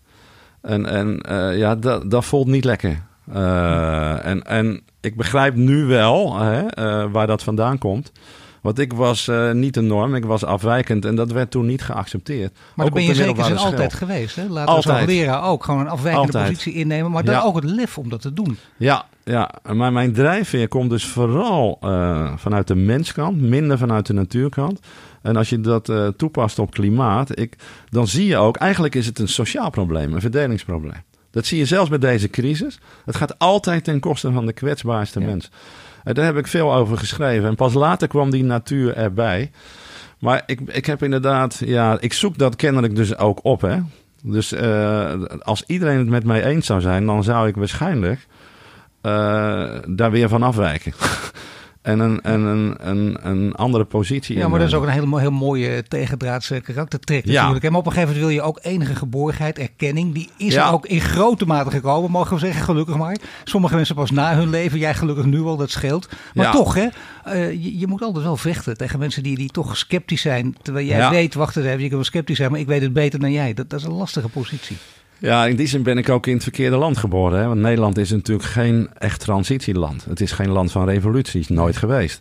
[0.62, 3.02] En, en eh, ja, dat, dat voelt niet lekker.
[3.32, 8.12] Eh, en, en ik begrijp nu wel hè, eh, waar dat vandaan komt.
[8.60, 11.82] Want ik was eh, niet de norm, ik was afwijkend en dat werd toen niet
[11.82, 12.52] geaccepteerd.
[12.52, 14.36] Maar Ook dat ben je zeker altijd geweest.
[14.36, 14.46] Hè?
[14.48, 16.48] Laten we als leraar ook gewoon een afwijkende Altijd.
[16.52, 17.10] positie innemen.
[17.10, 17.42] Maar dan Ja.
[17.42, 18.58] ook het lef om dat te doen.
[18.76, 24.12] Ja, ja, maar mijn drijfveer komt dus vooral eh, vanuit de menskant, minder vanuit de
[24.12, 24.80] natuurkant.
[25.22, 27.56] En als je dat eh, toepast op klimaat, ik,
[27.88, 31.02] dan zie je ook, eigenlijk is het een sociaal probleem, een verdelingsprobleem.
[31.30, 32.78] Dat zie je zelfs bij deze crisis.
[33.04, 35.26] Het gaat altijd ten koste van de kwetsbaarste Ja.
[35.26, 35.50] mens.
[36.04, 37.48] En daar heb ik veel over geschreven.
[37.48, 39.50] En pas later kwam die natuur erbij.
[40.18, 43.60] Maar ik, ik heb inderdaad, ja, ik zoek dat kennelijk dus ook op.
[43.60, 43.78] Hè?
[44.22, 48.26] Dus eh, als iedereen het met mij eens zou zijn, dan zou ik waarschijnlijk
[49.00, 50.92] eh, daar weer van afwijken.
[51.82, 55.04] en een, en een, een, een andere positie Ja, maar dat is ook innemen.
[55.04, 57.40] een hele, heel mooie tegendraadse karaktertrek Ja.
[57.42, 57.70] natuurlijk.
[57.70, 60.14] Maar op een gegeven moment wil je ook enige geborgenheid, erkenning.
[60.14, 60.66] Die is Ja.
[60.66, 63.16] er ook in grote mate gekomen, mogen we zeggen, gelukkig maar.
[63.44, 66.08] Sommige mensen pas na hun leven, jij gelukkig nu al, dat scheelt.
[66.34, 66.52] Maar Ja.
[66.52, 66.86] toch, hè,
[67.24, 70.56] eh, je, je moet altijd wel vechten tegen mensen die, die toch sceptisch zijn.
[70.62, 72.92] Terwijl jij weet, wacht eens even, je kunt wel sceptisch zijn, maar ik weet het
[72.92, 73.54] beter dan jij.
[73.54, 74.76] Dat, dat is een lastige positie.
[75.20, 77.40] Ja, in die zin ben ik ook in het verkeerde land geboren.
[77.40, 77.46] Hè?
[77.46, 80.04] Want Nederland is natuurlijk geen echt transitieland.
[80.08, 82.20] Het is geen land van revoluties, nooit geweest.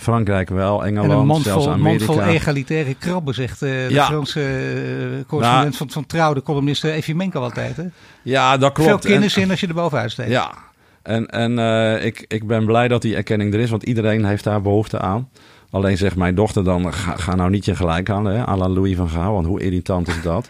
[0.00, 2.34] Frankrijk wel, En een Engeland, mond zelfs vol, mond vol Amerika.
[2.34, 4.06] egalitaire krabben, zegt eh, de Ja.
[4.06, 7.76] Franse eh, correspondent van, van Trouw, de columnist uh, Evimenko altijd.
[7.76, 7.84] Hè?
[8.22, 8.88] Ja, dat klopt.
[8.90, 10.30] Veel kennis En- in als je er bovenuit steekt.
[10.30, 10.52] Ja,
[11.02, 14.44] en, en eh, ik, ik ben blij dat die erkenning er is, want iedereen heeft
[14.44, 15.28] daar behoefte aan.
[15.70, 18.68] Alleen zegt mijn dochter dan, ga, ga nou niet je gelijk aan, hè, à la
[18.68, 20.48] Louis van Gaal, want hoe irritant is dat?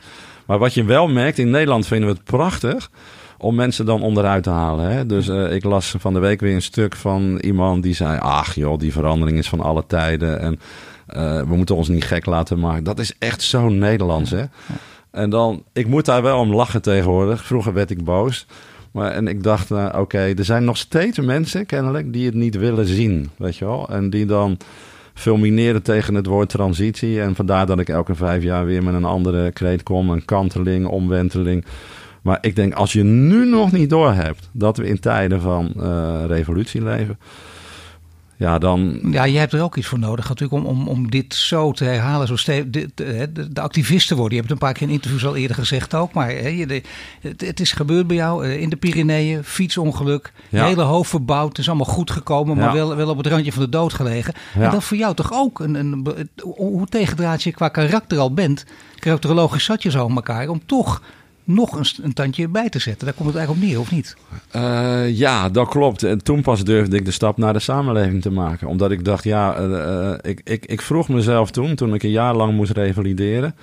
[0.53, 2.91] Maar wat je wel merkt, in Nederland vinden we het prachtig
[3.38, 4.91] om mensen dan onderuit te halen.
[4.91, 5.07] Hè?
[5.07, 8.55] Dus eh, ik las van de week weer een stuk van iemand die zei, ach
[8.55, 10.61] joh, die verandering is van alle tijden en
[11.07, 12.85] eh, we moeten ons niet gek laten maken.
[12.85, 14.45] Dat is echt zo Nederlands, hè?
[15.11, 17.45] En dan, ik moet daar wel om lachen tegenwoordig.
[17.45, 18.47] Vroeger werd ik boos.
[18.91, 22.57] Maar, en ik dacht, nou, oké, er zijn nog steeds mensen kennelijk die het niet
[22.57, 23.88] willen zien, weet je wel.
[23.88, 24.59] En die dan
[25.14, 27.20] fulmineren tegen het woord transitie.
[27.20, 30.11] En vandaar dat ik elke vijf jaar weer met een andere kreet kom.
[30.11, 31.64] Een kanteling, omwenteling.
[32.22, 36.22] Maar ik denk, als je nu nog niet doorhebt dat we in tijden van eh,
[36.27, 37.18] revolutie leven...
[38.37, 41.35] Ja, dan, Ja, je hebt er ook iets voor nodig natuurlijk om, om, om dit
[41.35, 42.27] zo te herhalen.
[42.27, 45.37] Zo ste- de, de, activisten worden, je hebt het een paar keer in interviews al
[45.37, 46.12] eerder gezegd ook.
[46.12, 46.83] Maar hè, de,
[47.21, 50.33] het, het is gebeurd bij jou eh, in de Pyreneeën, fietsongeluk.
[50.49, 50.64] Ja.
[50.64, 52.73] hele hoofd verbouwd, het is allemaal goed gekomen, maar Ja.
[52.73, 54.35] wel, wel op het randje van de dood gelegen.
[54.55, 54.61] Ja.
[54.64, 56.07] En dat voor jou toch ook, een, een,
[56.57, 58.64] hoe tegendraad je qua karakter al bent,
[58.99, 61.03] karakterologisch zat je zo in elkaar, om toch
[61.45, 63.07] nog een, een tandje bij te zetten.
[63.07, 64.17] Daar komt het eigenlijk op neer, of niet?
[64.51, 66.03] Eh, ja, dat klopt.
[66.03, 68.69] En toen pas durfde ik de stap naar de samenleving te maken.
[68.69, 72.11] Omdat ik dacht, ja, eh, eh, ik, ik, ik vroeg mezelf toen, toen ik een
[72.11, 73.55] jaar lang moest revalideren.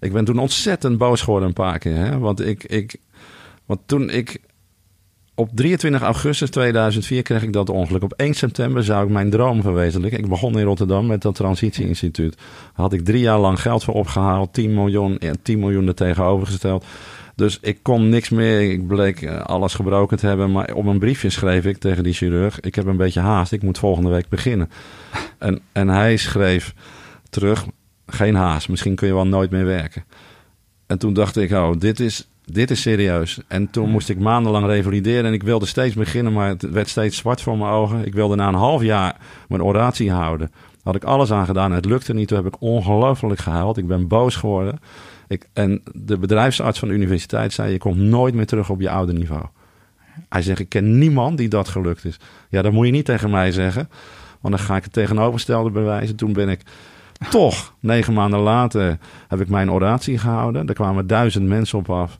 [0.00, 1.96] Ik ben toen ontzettend boos geworden een paar keer.
[1.96, 2.18] Hè?
[2.18, 2.96] Want, ik, ik,
[3.66, 4.40] want toen ik
[5.34, 8.02] op 23 augustus 2004 kreeg ik dat ongeluk.
[8.02, 10.18] Op 1 september zou ik mijn droom verwezenlijken.
[10.18, 12.36] Ik begon in Rotterdam met dat transitieinstituut.
[12.72, 14.52] Had ik drie jaar lang geld voor opgehaald.
[14.52, 16.84] 10 miljoen, ja, 10 miljoen er tegenover gesteld.
[17.34, 18.70] Dus ik kon niks meer.
[18.70, 20.52] Ik bleek eh, alles gebroken te hebben.
[20.52, 23.52] Maar op een briefje schreef ik tegen die chirurg: Ik heb een beetje haast.
[23.52, 24.70] Ik moet volgende week beginnen.
[25.38, 26.74] En, en hij schreef
[27.30, 27.66] terug:
[28.06, 28.68] Geen haast.
[28.68, 30.04] Misschien kun je wel nooit meer werken.
[30.86, 33.40] En toen dacht ik: Oh, dit is, dit is serieus.
[33.48, 35.24] En toen moest ik maandenlang revalideren.
[35.24, 38.06] En ik wilde steeds beginnen, maar het werd steeds zwart voor mijn ogen.
[38.06, 39.16] Ik wilde na een half jaar
[39.48, 40.52] mijn oratie houden.
[40.82, 41.72] Had ik alles aan gedaan.
[41.72, 42.28] Het lukte niet.
[42.28, 43.76] Toen heb ik ongelooflijk gehuild.
[43.76, 44.78] Ik ben boos geworden.
[45.28, 48.90] Ik, en de bedrijfsarts van de universiteit zei: Je komt nooit meer terug op je
[48.90, 49.44] oude niveau.
[50.28, 52.20] Hij zegt: Ik ken niemand die dat gelukt is.
[52.48, 53.88] Ja, dat moet je niet tegen mij zeggen.
[54.40, 56.16] Want dan ga ik het tegenovergestelde bewijzen.
[56.16, 56.60] Toen ben ik
[57.30, 60.68] toch, negen maanden later, heb ik mijn oratie gehouden.
[60.68, 62.18] Er kwamen duizend mensen op af.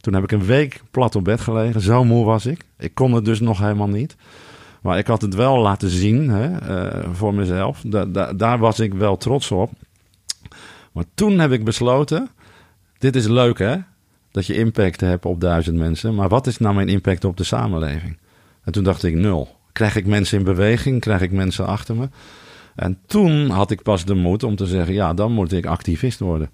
[0.00, 1.80] Toen heb ik een week plat op bed gelegen.
[1.80, 2.64] Zo moe was ik.
[2.78, 4.16] Ik kon het dus nog helemaal niet.
[4.82, 7.80] Maar ik had het wel laten zien hè, eh, voor mezelf.
[7.86, 9.70] Da- da- daar was ik wel trots op.
[10.92, 12.28] Maar toen heb ik besloten:
[13.04, 13.76] dit is leuk hè.
[14.30, 16.14] dat je impact hebt op duizend mensen.
[16.14, 18.16] Maar wat is nou mijn impact op de samenleving?
[18.64, 19.56] En toen dacht ik nul.
[19.72, 21.00] Krijg ik mensen in beweging?
[21.00, 22.08] Krijg ik mensen achter me?
[22.74, 26.18] En toen had ik pas de moed om te zeggen: ja, dan moet ik activist
[26.18, 26.50] worden.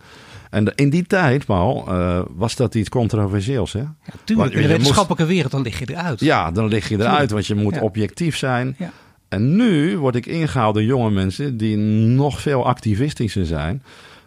[0.50, 3.72] En in die tijd, Paul, uh, was dat iets controversieels.
[3.72, 3.80] Hè?
[3.80, 3.92] Ja,
[4.24, 6.20] tuurlijk, in de wetenschappelijke wereld, dan lig je eruit.
[6.20, 8.74] Ja, dan lig je eruit, want je moet objectief zijn.
[8.78, 8.92] Ja.
[9.28, 13.82] En nu word ik ingehaald door jonge mensen die nog veel activistischer zijn.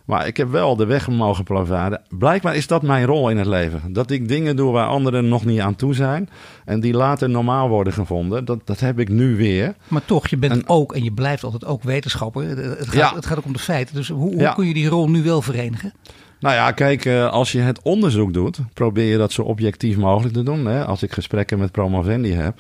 [0.06, 2.02] Maar ik heb wel de weg mogen plavaren.
[2.10, 3.94] Blijkbaar is dat mijn rol in het leven.
[3.94, 6.30] Dat ik dingen doe waar anderen nog niet aan toe zijn.
[6.66, 8.46] En die later normaal worden gevonden.
[8.46, 9.76] Dat, dat heb ik nu weer.
[9.88, 12.48] Maar toch, je bent ook en je blijft altijd ook wetenschapper.
[12.58, 13.96] Het gaat, het gaat ook om de feiten.
[13.96, 15.94] Dus hoe, hoe kun je die rol nu wel verenigen?
[16.40, 20.34] Nou ja, kijk, eh, als je het onderzoek doet, probeer je dat zo objectief mogelijk
[20.34, 20.86] te doen.
[20.86, 22.60] Als ik gesprekken met Promovendi heb,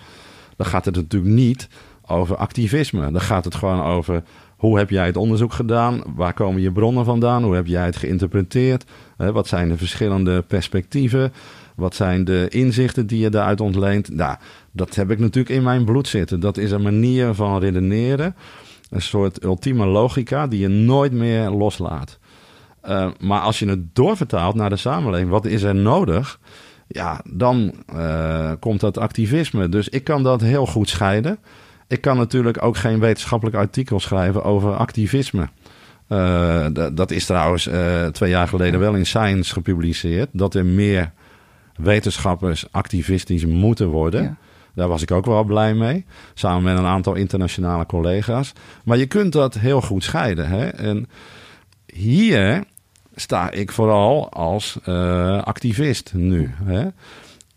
[0.57, 1.67] dan gaat het natuurlijk niet
[2.05, 3.11] over activisme.
[3.11, 4.23] Dan gaat het gewoon over
[4.57, 6.03] hoe heb jij het onderzoek gedaan?
[6.15, 7.43] Waar komen je bronnen vandaan?
[7.43, 8.85] Hoe heb jij het geïnterpreteerd?
[9.17, 11.33] Wat zijn de verschillende perspectieven?
[11.75, 14.09] Wat zijn de inzichten die je daaruit ontleent?
[14.15, 14.37] Nou,
[14.71, 16.39] dat heb ik natuurlijk in mijn bloed zitten.
[16.39, 18.35] Dat is een manier van redeneren.
[18.89, 22.19] Een soort ultieme logica die je nooit meer loslaat.
[22.87, 26.39] Uh, maar als je het doorvertaalt naar de samenleving, wat is er nodig?
[26.87, 29.69] Ja, dan uh, komt dat activisme.
[29.69, 31.37] Dus ik kan dat heel goed scheiden.
[31.87, 35.49] Ik kan natuurlijk ook geen wetenschappelijk artikel schrijven over activisme.
[36.09, 40.29] Uh, dat is trouwens uh, twee jaar geleden wel in Science gepubliceerd.
[40.31, 41.11] Dat er meer
[41.75, 44.23] wetenschappers activistisch moeten worden.
[44.23, 44.37] Ja.
[44.75, 46.05] Daar was ik ook wel blij mee.
[46.33, 48.53] Samen met een aantal internationale collega's.
[48.83, 50.49] Maar je kunt dat heel goed scheiden.
[50.49, 50.67] Hè?
[50.67, 51.09] En
[51.85, 52.63] hier
[53.15, 56.51] sta ik vooral als uh, activist nu.
[56.63, 56.87] Hè?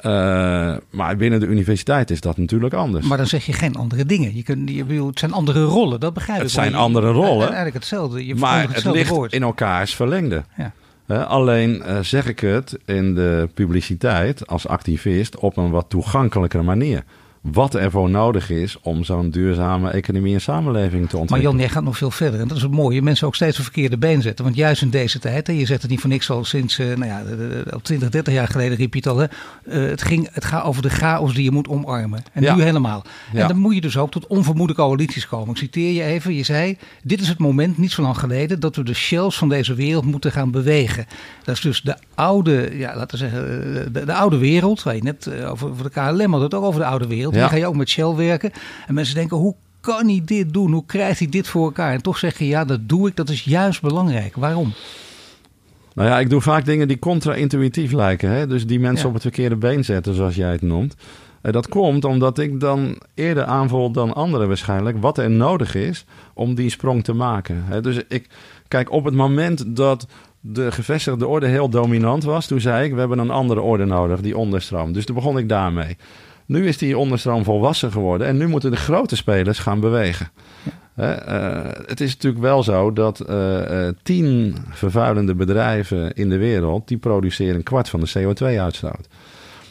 [0.01, 3.07] Uh, maar binnen de universiteit is dat natuurlijk anders.
[3.07, 4.37] Maar dan zeg je geen andere dingen.
[4.37, 6.43] Je kunt, je, het zijn andere rollen, dat begrijp ik.
[6.43, 7.47] Het zijn andere rollen.
[7.47, 8.27] Eigenlijk hetzelfde.
[8.27, 9.33] Je maar het, ligt woord.
[9.33, 10.45] in elkaars verlengde.
[10.57, 10.73] Ja.
[11.07, 16.65] Uh, alleen uh, zeg ik het in de publiciteit als activist op een wat toegankelijker
[16.65, 17.05] manier
[17.53, 21.29] wat er voor nodig is om zo'n duurzame economie en samenleving te ontwikkelen.
[21.31, 22.41] Maar Jan, jij gaat nog veel verder.
[22.41, 23.03] En dat is het mooie.
[23.03, 24.45] Mensen ook steeds op verkeerde been zetten.
[24.45, 27.05] Want juist in deze tijd, je zet het niet voor niks al sinds, uh, nou
[27.05, 27.23] ja,
[27.71, 29.19] al 20, 30 jaar geleden riep je het al.
[29.19, 29.27] Hè,
[29.81, 32.23] het, ging, het gaat over de chaos die je moet omarmen.
[32.33, 32.55] En ja.
[32.55, 33.05] nu helemaal.
[33.33, 33.41] Ja.
[33.41, 35.51] En dan moet je dus ook tot onvermoede coalities komen.
[35.51, 36.35] Ik citeer je even.
[36.35, 39.49] Je zei, dit is het moment, niet zo lang geleden, dat we de shells van
[39.49, 41.07] deze wereld moeten gaan bewegen.
[41.45, 44.83] Dat is dus de oude, ja, laten we zeggen, de, de oude wereld.
[44.83, 47.35] Waar je net over, over de KLM had het ook over de oude wereld.
[47.37, 47.42] Ja.
[47.42, 48.53] Dan ga je ook met Shell werken.
[48.87, 50.72] En mensen denken, hoe kan hij dit doen?
[50.72, 51.92] Hoe krijgt hij dit voor elkaar?
[51.92, 53.16] En toch zeg je, ja, dat doe ik.
[53.16, 54.37] Dat is juist belangrijk.
[54.37, 54.72] Waarom?
[55.94, 58.31] Nou ja, ik doe vaak dingen die contra-intuïtief lijken.
[58.31, 58.46] Hè?
[58.46, 59.07] Dus die mensen ja.
[59.07, 60.96] op het verkeerde been zetten, zoals jij het noemt.
[61.40, 64.96] En dat komt omdat ik dan eerder aanvoel dan anderen waarschijnlijk...
[65.01, 67.64] wat er nodig is om die sprong te maken.
[67.66, 67.81] Hè?
[67.81, 68.29] Dus ik,
[68.68, 70.07] kijk, op het moment dat
[70.40, 72.46] de gevestigde orde heel dominant was...
[72.46, 74.92] toen zei ik, we hebben een andere orde nodig, die onderstroom.
[74.92, 75.96] Dus toen begon ik daarmee.
[76.47, 80.31] Nu is die onderstroom volwassen geworden en nu moeten de grote spelers gaan bewegen.
[80.63, 80.73] Ja.
[80.99, 86.89] Uh, het is natuurlijk wel zo dat uh, tien vervuilende bedrijven in de wereld...
[86.89, 89.09] die produceren een kwart van de CO2-uitstoot.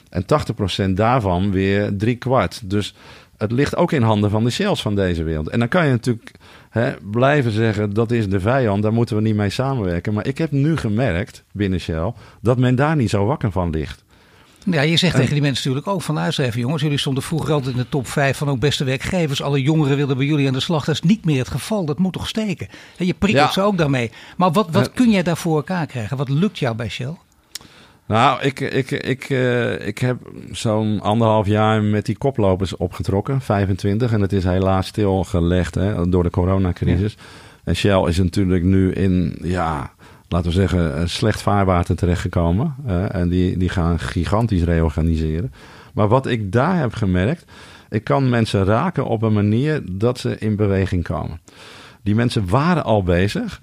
[0.09, 0.25] En
[0.89, 2.69] 80% daarvan weer drie kwart.
[2.69, 2.95] Dus
[3.37, 5.49] het ligt ook in handen van de shells van deze wereld.
[5.49, 6.31] En dan kan je natuurlijk
[6.69, 10.13] hè, blijven zeggen dat is de vijand, daar moeten we niet mee samenwerken.
[10.13, 14.04] Maar ik heb nu gemerkt binnen Shell dat men daar niet zo wakker van ligt.
[14.71, 16.81] Ja, je zegt tegen die mensen natuurlijk ook van luister jongens.
[16.81, 19.41] Jullie stonden vroeger altijd in de top 5 van ook beste werkgevers.
[19.41, 20.85] Alle jongeren wilden bij jullie aan de slag.
[20.85, 21.85] Dat is niet meer het geval.
[21.85, 22.67] Dat moet toch steken.
[22.97, 23.51] En je prikkelt ja.
[23.51, 24.11] ze ook daarmee.
[24.37, 26.17] Maar wat, wat kun jij daar voor elkaar krijgen?
[26.17, 27.15] Wat lukt jou bij Shell?
[28.07, 30.17] Nou, ik, ik, ik, uh, ik heb
[30.51, 34.11] zo'n anderhalf jaar met die koplopers opgetrokken, 25.
[34.11, 37.13] En het is helaas stilgelegd hè, door de coronacrisis.
[37.17, 37.23] Ja.
[37.63, 39.93] En Shell is natuurlijk nu in, ja,
[40.35, 42.75] laten we zeggen, slecht vaarwater terechtgekomen.
[42.87, 45.53] Uh, en die, die gaan gigantisch reorganiseren.
[45.93, 47.45] Maar wat ik daar heb gemerkt,
[47.89, 51.39] ik kan mensen raken op een manier dat ze in beweging komen.
[52.03, 53.61] Die mensen waren al bezig.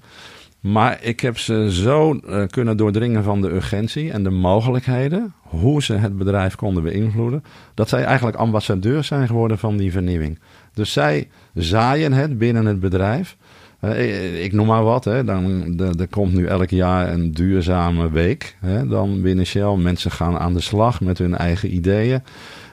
[0.60, 5.82] Maar ik heb ze zo uh, kunnen doordringen van de urgentie en de mogelijkheden, hoe
[5.82, 10.38] ze het bedrijf konden beïnvloeden, dat zij eigenlijk ambassadeur zijn geworden van die vernieuwing.
[10.74, 13.36] Dus zij zaaien het binnen het bedrijf.
[13.84, 15.24] Uh, ik noem maar wat, hè.
[15.24, 19.74] Dan, er komt nu elk jaar een duurzame week hè, dan binnen Shell.
[19.76, 22.22] Mensen gaan aan de slag met hun eigen ideeën.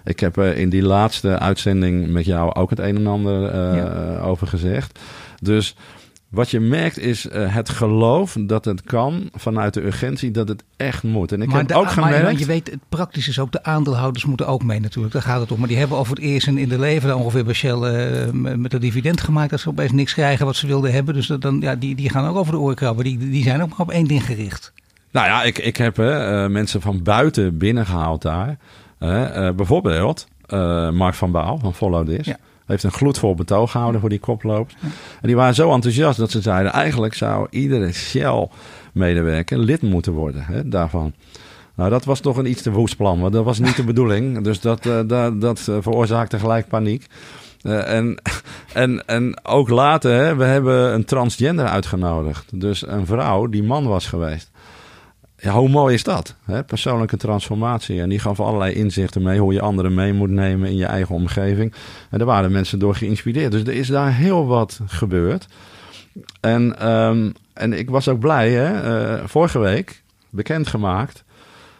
[0.03, 3.75] Ik heb er in die laatste uitzending met jou ook het een en ander uh,
[3.75, 4.19] ja.
[4.19, 4.99] over gezegd.
[5.41, 5.75] Dus
[6.29, 10.63] wat je merkt is uh, het geloof dat het kan vanuit de urgentie dat het
[10.77, 11.31] echt moet.
[11.31, 12.23] En ik maar heb de, ook gemerkt...
[12.23, 15.13] Maar je weet, het praktisch is ook, de aandeelhouders moeten ook mee natuurlijk.
[15.13, 15.59] Daar gaat het om.
[15.59, 18.73] Maar die hebben al voor het eerst in de leven ongeveer bij Shell uh, met
[18.73, 19.49] een dividend gemaakt.
[19.49, 21.13] Dat ze opeens niks krijgen wat ze wilden hebben.
[21.13, 23.03] Dus dan, ja, die, die gaan ook over de oren krabben.
[23.03, 24.73] Die, die zijn ook maar op één ding gericht.
[25.11, 28.57] Nou ja, ik, ik heb uh, mensen van buiten binnengehaald daar.
[29.55, 30.27] Bijvoorbeeld
[30.93, 32.25] Mark van Baal van Follow This.
[32.25, 32.37] Ja.
[32.69, 34.19] Heeft een gloedvol betoog gehouden voor die.
[34.21, 34.65] Ja.
[35.21, 36.71] En die waren zo enthousiast dat ze zeiden...
[36.71, 41.13] eigenlijk zou iedere Shell-medewerker lid moeten worden hè, daarvan.
[41.75, 44.41] Nou, dat was toch een iets te woest plan, want dat was niet de bedoeling.
[44.49, 47.05] Dus dat, uh, dat, dat veroorzaakte gelijk paniek.
[47.63, 48.21] Uh, en,
[48.73, 52.59] en, en ook later, hè, we hebben een transgender uitgenodigd.
[52.59, 54.48] Dus een vrouw die man was geweest.
[55.41, 56.35] Ja, hoe mooi is dat?
[56.45, 56.63] Hè?
[56.63, 58.01] Persoonlijke transformatie.
[58.01, 61.15] En die gaf allerlei inzichten mee hoe je anderen mee moet nemen in je eigen
[61.15, 61.73] omgeving.
[62.09, 63.51] En daar waren mensen door geïnspireerd.
[63.51, 65.47] Dus er is daar heel wat gebeurd.
[66.41, 68.99] En, um, en ik was ook blij, hè?
[69.19, 71.23] Uh, vorige week bekendgemaakt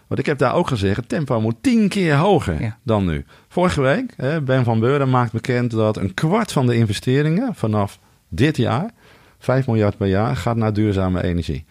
[0.09, 3.25] want ik heb daar ook gezegd, het tempo moet tien keer hoger dan nu.
[3.47, 7.99] Vorige week, hè, Ben van Beuren maakt bekend dat een kwart van de investeringen vanaf
[8.29, 8.91] dit jaar,
[9.39, 11.65] 5 miljard per jaar, gaat naar duurzame energie.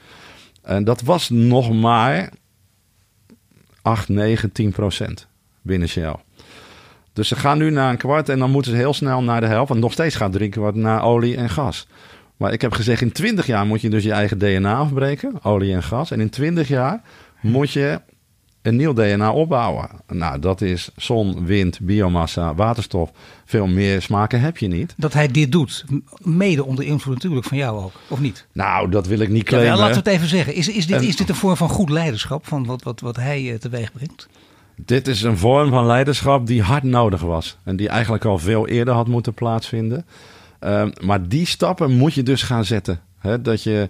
[0.69, 2.31] En dat was nog maar
[3.83, 5.27] 8, 9, 10 procent
[5.63, 6.17] binnen Shell.
[7.13, 9.47] Dus ze gaan nu naar een kwart en dan moeten ze heel snel naar de
[9.47, 9.69] helft.
[9.69, 11.87] Want nog steeds gaat drie kwart naar olie en gas.
[12.37, 15.75] Maar ik heb gezegd, in 20 jaar moet je dus je eigen DNA afbreken, olie
[15.75, 16.11] en gas.
[16.11, 17.03] En in 20 jaar
[17.41, 18.01] moet je
[18.69, 19.89] een nieuw DNA opbouwen.
[20.07, 23.11] Nou, dat is zon, wind, biomassa, waterstof.
[23.45, 24.95] Veel meer smaken heb je niet.
[24.97, 25.85] Dat hij dit doet,
[26.19, 28.47] mede onder invloed natuurlijk van jou ook, of niet?
[28.53, 29.73] Nou, dat wil ik niet claimen.
[29.73, 30.55] Ja, laten we het even zeggen.
[30.55, 33.43] Is, is, dit, is dit een vorm van goed leiderschap, van wat, wat, wat hij
[33.43, 34.29] uh, teweeg brengt?
[34.77, 37.57] Dit is een vorm van leiderschap die hard nodig was.
[37.65, 40.07] En die eigenlijk al veel eerder had moeten plaatsvinden.
[40.65, 43.01] Uh, maar die stappen moet je dus gaan zetten.
[43.19, 43.89] He, dat je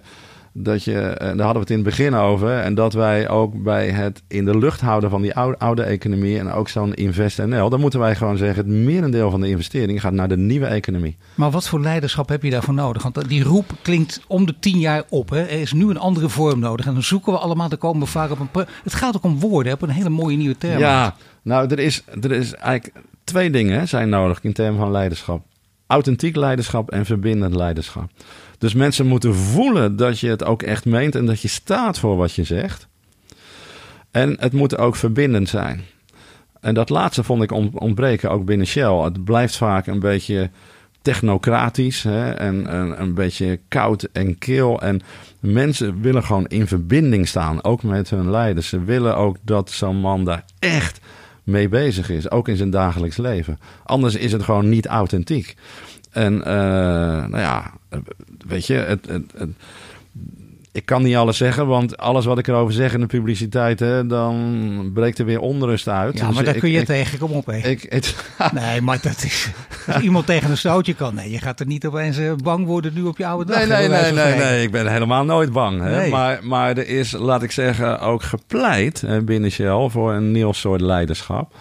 [0.63, 3.63] dat je, en daar hadden we het in het begin over, en dat wij ook
[3.63, 7.69] bij het in de lucht houden van die oude, oude economie en ook zo'n InvestNL,
[7.69, 11.17] dan moeten wij gewoon zeggen, het merendeel van de investering gaat naar de nieuwe economie.
[11.35, 13.03] Maar wat voor leiderschap heb je daarvoor nodig?
[13.03, 15.29] Want die roep klinkt om de tien jaar op.
[15.29, 15.41] Hè?
[15.41, 18.07] Er is nu een andere vorm nodig en dan zoeken we allemaal, dan komen we
[18.07, 18.65] vaak op een...
[18.83, 20.79] Het gaat ook om woorden, op een hele mooie nieuwe term.
[20.79, 22.93] Ja, nou, er is, er is eigenlijk
[23.23, 25.41] twee dingen zijn nodig in termen van leiderschap.
[25.87, 28.09] Authentiek leiderschap en verbindend leiderschap.
[28.59, 32.15] Dus mensen moeten voelen dat je het ook echt meent en dat je staat voor
[32.15, 32.87] wat je zegt.
[34.11, 35.81] En het moet ook verbindend zijn.
[36.59, 38.93] En dat laatste vond ik ontbreken ook binnen Shell.
[38.93, 40.49] Het blijft vaak een beetje
[41.01, 44.81] technocratisch hè, en, een beetje koud en kil.
[44.81, 45.01] En
[45.39, 48.69] mensen willen gewoon in verbinding staan, ook met hun leiders.
[48.69, 50.99] Ze willen ook dat zo'n man daar echt
[51.43, 53.59] mee bezig is, ook in zijn dagelijks leven.
[53.83, 55.55] Anders is het gewoon niet authentiek.
[56.09, 57.73] En uh, nou ja,
[58.47, 59.49] weet je, het, het, het,
[60.71, 64.07] ik kan niet alles zeggen, want alles wat ik erover zeg in de publiciteit, hè,
[64.07, 66.17] dan breekt er weer onrust uit.
[66.17, 67.45] Ja, dus maar daar kun je tegen, kom op.
[67.45, 67.57] Hè.
[67.57, 68.11] Ik,
[68.53, 69.49] nee, maar dat is,
[69.87, 72.93] als iemand tegen een stootje kan, nee, je gaat er niet opeens eh, bang worden
[72.93, 73.67] nu op je oude dag.
[73.67, 75.81] Nee, nee, nee, nee, nee, ik ben helemaal nooit bang.
[75.81, 75.97] Hè.
[75.97, 76.09] Nee.
[76.09, 80.81] Maar, maar er is, laat ik zeggen, ook gepleit binnen Shell voor een nieuw soort
[80.81, 81.53] leiderschap.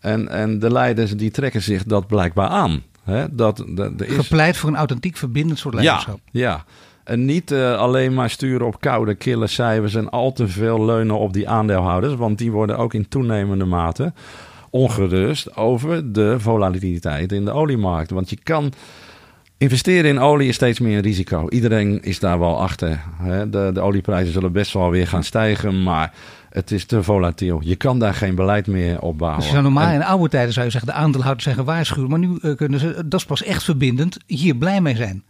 [0.00, 2.82] En, en de leiders die trekken zich dat blijkbaar aan.
[3.06, 3.34] Hè?
[3.34, 4.14] Dat, dat, is...
[4.14, 6.20] Gepleit voor een authentiek verbindend soort leiderschap.
[6.30, 6.64] Ja, ja.
[7.04, 11.18] En niet uh, alleen maar sturen op koude, kille cijfers en al te veel leunen
[11.18, 12.14] op die aandeelhouders.
[12.14, 14.12] Want die worden ook in toenemende mate
[14.70, 18.10] ongerust over de volatiliteit in de oliemarkt.
[18.10, 18.72] Want je kan.
[19.58, 21.48] Investeren in olie is steeds meer een risico.
[21.48, 23.02] Iedereen is daar wel achter.
[23.22, 23.50] Hè?
[23.50, 25.82] De, de olieprijzen zullen best wel weer gaan stijgen.
[25.82, 26.12] Maar
[26.56, 27.60] het is te volatiel.
[27.64, 29.42] Je kan daar geen beleid meer op bouwen.
[29.42, 32.08] Dus normaal in oude tijden zou je zeggen, de aandeelhouders zijn gewaarschuwd.
[32.08, 35.22] Maar nu uh, kunnen ze, dat is pas echt verbindend, hier blij mee zijn.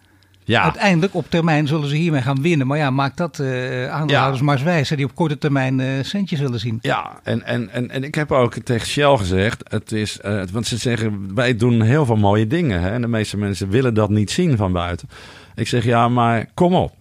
[0.45, 0.62] Ja.
[0.62, 2.66] Uiteindelijk op termijn zullen ze hiermee gaan winnen.
[2.66, 4.45] Maar ja, maakt dat uh, aandeelhouders ja.
[4.45, 4.89] maar wijs.
[4.89, 6.79] Die op korte termijn uh, centjes willen zien.
[6.81, 9.62] Ja, en, en, en, en ik heb ook tegen Shell gezegd.
[9.68, 12.81] Het is, uh, want ze zeggen, wij doen heel veel mooie dingen.
[12.81, 12.91] Hè?
[12.91, 15.09] En de meeste mensen willen dat niet zien van buiten.
[15.55, 16.93] Ik zeg, ja, maar kom op.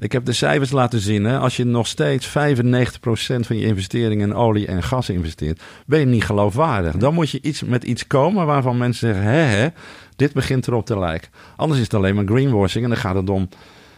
[0.00, 1.24] Ik heb de cijfers laten zien.
[1.24, 1.38] Hè?
[1.38, 2.30] Als je nog steeds 95%
[3.40, 6.96] van je investeringen in olie en gas investeert, ben je niet geloofwaardig.
[6.96, 9.68] Dan moet je iets, met iets komen waarvan mensen zeggen: hè, hè,
[10.16, 11.30] dit begint erop te lijken.
[11.56, 13.48] Anders is het alleen maar greenwashing en dan gaat het om.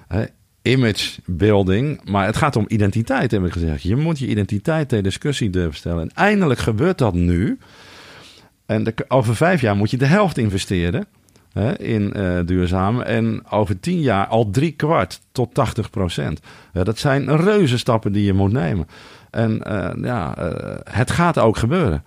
[0.09, 0.25] Hè,
[0.63, 3.83] image building, maar het gaat om identiteit, heb ik gezegd.
[3.83, 6.03] Je moet je identiteit ter discussie durven stellen.
[6.03, 7.59] En eindelijk gebeurt dat nu.
[8.67, 11.07] En over vijf jaar moet je de helft investeren
[11.53, 13.01] hè, in uh, duurzaam.
[13.01, 16.41] En over tien jaar al drie kwart tot 80 procent.
[16.73, 18.87] Dat zijn reuze stappen die je moet nemen.
[19.31, 22.05] En uh, ja, uh, het gaat ook gebeuren.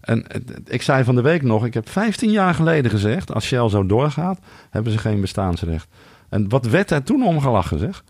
[0.00, 0.24] En
[0.66, 3.86] ik zei van de week nog, ik heb 15 jaar geleden gezegd, als Shell zo
[3.86, 4.38] doorgaat,
[4.70, 5.88] hebben ze geen bestaansrecht.
[6.28, 8.04] En wat werd er toen omgelachen, zeg?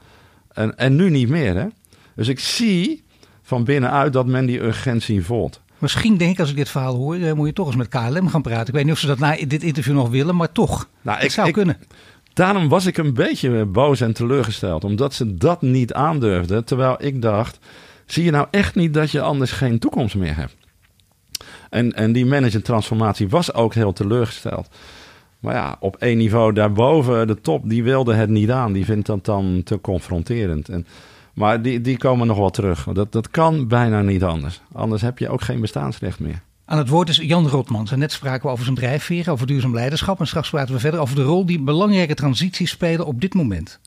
[0.53, 1.67] En, en nu niet meer, hè?
[2.15, 3.05] Dus ik zie
[3.43, 5.61] van binnenuit dat men die urgentie voelt.
[5.85, 8.29] Misschien denk ik, als ik dit verhaal hoor, eh, moet je toch eens met KLM
[8.29, 8.67] gaan praten.
[8.67, 10.89] Ik weet niet of ze dat na dit interview nog willen, maar toch.
[11.03, 11.77] Nou, ik, zou kunnen.
[12.33, 16.65] Daarom was ik een beetje boos en teleurgesteld, omdat ze dat niet aandurfden.
[16.65, 17.59] Terwijl ik dacht,
[18.07, 20.57] zie je nou echt niet dat je anders geen toekomst meer hebt?
[21.71, 24.69] En, en die managementtransformatie was ook heel teleurgesteld.
[25.39, 28.73] Maar ja, op één niveau daarboven, de top, die wilde het niet aan.
[28.73, 30.69] Die vindt dat dan te confronterend.
[30.69, 30.87] En,
[31.35, 32.87] maar die, die komen nog wel terug.
[32.93, 34.61] Dat, dat kan bijna niet anders.
[34.73, 36.43] Anders heb je ook geen bestaansrecht meer.
[36.67, 37.93] Aan het woord is Jan Rotmans.
[37.93, 40.21] En net spraken we over zijn drijfveren, over duurzaam leiderschap.
[40.21, 43.81] En straks praten we verder over de rol die belangrijke transities spelen op dit moment.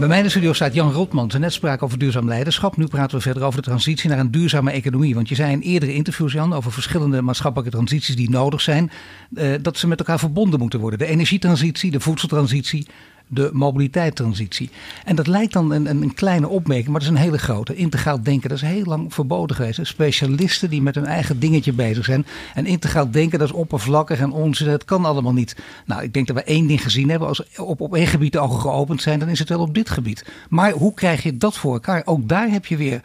[0.00, 1.34] Bij mij in de studio staat Jan Rotmans.
[1.34, 2.76] En net spraken over duurzaam leiderschap.
[2.76, 5.14] Nu praten we verder over de transitie naar een duurzame economie.
[5.14, 8.90] Want je zei in eerdere interviews, Jan, over verschillende maatschappelijke transities die nodig zijn.
[9.34, 10.98] Eh, dat ze met elkaar verbonden moeten worden.
[10.98, 12.86] De energietransitie, de voedseltransitie,
[13.32, 14.70] de mobiliteitstransitie.
[15.04, 17.74] En dat lijkt dan een, een, kleine opmerking, maar dat is een hele grote.
[17.74, 19.86] Integraal denken, dat is heel lang verboden geweest.
[19.86, 22.26] Specialisten die met hun eigen dingetje bezig zijn.
[22.54, 24.66] En integraal denken, dat is oppervlakkig en onzin.
[24.66, 25.56] Dat kan allemaal niet.
[25.86, 27.28] Nou, ik denk dat we één ding gezien hebben.
[27.28, 29.90] Als op, op één gebied de ogen geopend zijn, dan is het wel op dit
[29.90, 30.24] gebied.
[30.48, 32.02] Maar hoe krijg je dat voor elkaar?
[32.04, 33.00] Ook daar heb je weer,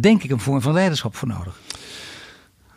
[0.00, 1.60] denk ik, een vorm van leiderschap voor nodig.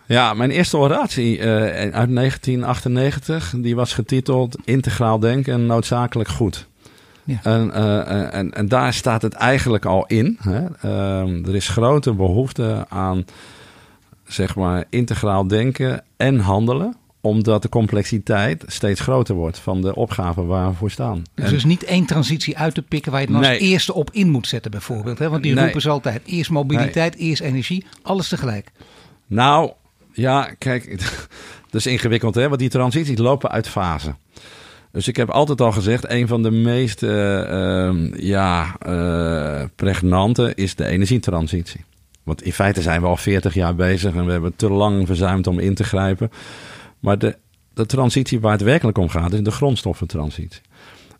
[0.05, 6.67] Ja, mijn eerste oratie uh, uit 1998, die was getiteld Integraal denken en noodzakelijk goed.
[7.29, 7.39] Ja.
[7.43, 10.37] En, uh, en, en daar staat het eigenlijk al in.
[10.41, 10.65] Hè?
[10.85, 13.25] Uh, er is grote behoefte aan
[14.23, 20.47] zeg maar, integraal denken en handelen omdat de complexiteit steeds groter wordt van de opgaven
[20.47, 21.23] waar we voor staan.
[21.35, 24.29] Dus is niet één transitie uit te pikken waar je dan als eerste op in
[24.29, 25.19] moet zetten bijvoorbeeld.
[25.19, 25.29] Hè?
[25.29, 28.71] Want die roepen ze altijd eerst mobiliteit, eerst energie, alles tegelijk.
[29.27, 29.71] Nou,
[30.13, 30.99] ja, kijk,
[31.69, 34.15] dat is ingewikkeld hè, want die transities lopen uit fase.
[34.91, 40.75] Dus ik heb altijd al gezegd, een van de meest uh, ja, uh, pregnante is
[40.75, 41.83] de energietransitie.
[42.23, 45.47] Want in feite zijn we al 40 jaar bezig en we hebben te lang verzuimd
[45.47, 46.31] om in te grijpen.
[46.99, 47.37] Maar de,
[47.73, 50.61] de transitie waar het werkelijk om gaat, is de grondstoffentransitie.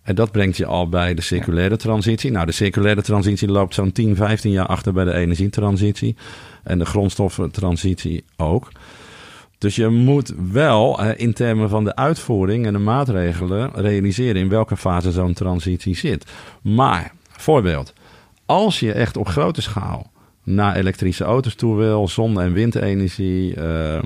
[0.01, 2.32] En dat brengt je al bij de circulaire transitie.
[2.32, 6.15] Nou, de circulaire transitie loopt zo'n 10, 15 jaar achter bij de energietransitie.
[6.63, 8.72] En de grondstoffentransitie ook.
[9.60, 14.78] Dus je moet wel in termen van de uitvoering en de maatregelen realiseren in welke
[14.78, 16.26] fase zo'n transitie zit.
[16.62, 17.93] Maar, voorbeeld,
[18.45, 20.12] als je echt op grote schaal
[20.43, 24.05] naar elektrische auto's toe wil, zon- en windenergie, ehm,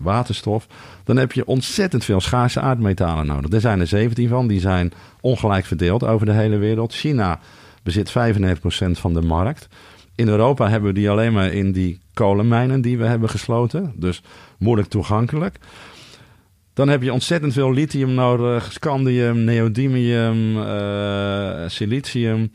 [0.00, 0.66] waterstof,
[1.04, 3.52] dan heb je ontzettend veel schaarse aardmetalen nodig.
[3.52, 6.94] Er zijn er 17 van, die zijn ongelijk verdeeld over de hele wereld.
[6.94, 7.40] China
[7.82, 9.68] bezit 95% van de markt.
[10.18, 13.92] In Europa hebben we die alleen maar in die kolenmijnen die we hebben gesloten.
[13.96, 14.22] Dus
[14.58, 15.58] moeilijk toegankelijk.
[16.74, 22.50] Dan heb je ontzettend veel lithium nodig, scandium, neodymium, uh, silicium.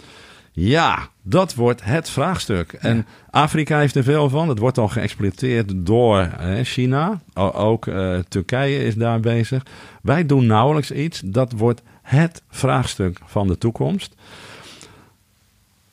[0.52, 2.74] Ja, dat wordt het vraagstuk.
[2.74, 4.50] En Afrika heeft er veel van.
[4.50, 6.30] Het wordt al geëxploiteerd door
[6.64, 7.22] China.
[7.54, 9.64] ook uh, Turkije is daar bezig.
[10.02, 11.22] Wij doen nauwelijks iets.
[11.26, 14.16] Dat wordt het vraagstuk van de toekomst.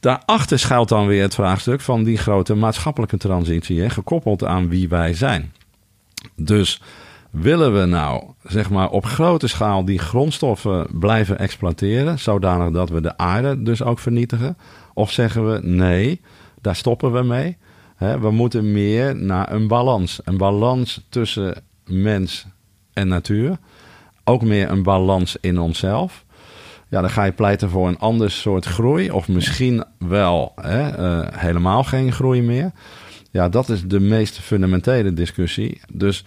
[0.01, 4.89] Daarachter schuilt dan weer het vraagstuk van die grote maatschappelijke transitie, hè, gekoppeld aan wie
[4.89, 5.53] wij zijn.
[6.37, 6.83] Dus
[7.31, 13.01] willen we nou zeg maar, op grote schaal die grondstoffen blijven exploiteren, zodanig dat we
[13.01, 14.57] de aarde dus ook vernietigen?
[14.95, 16.21] Of zeggen we nee,
[16.61, 17.57] daar stoppen we mee.
[18.21, 20.21] we moeten meer naar een balans.
[20.25, 22.47] Een balans tussen mens
[22.93, 23.59] en natuur.
[24.25, 26.25] Ook meer een balans in onszelf.
[26.91, 29.11] Ja, dan ga je pleiten voor een ander soort groei.
[29.11, 32.71] Of misschien wel hè, uh, helemaal geen groei meer.
[33.31, 35.81] Ja, dat is de meest fundamentele discussie.
[35.93, 36.25] Dus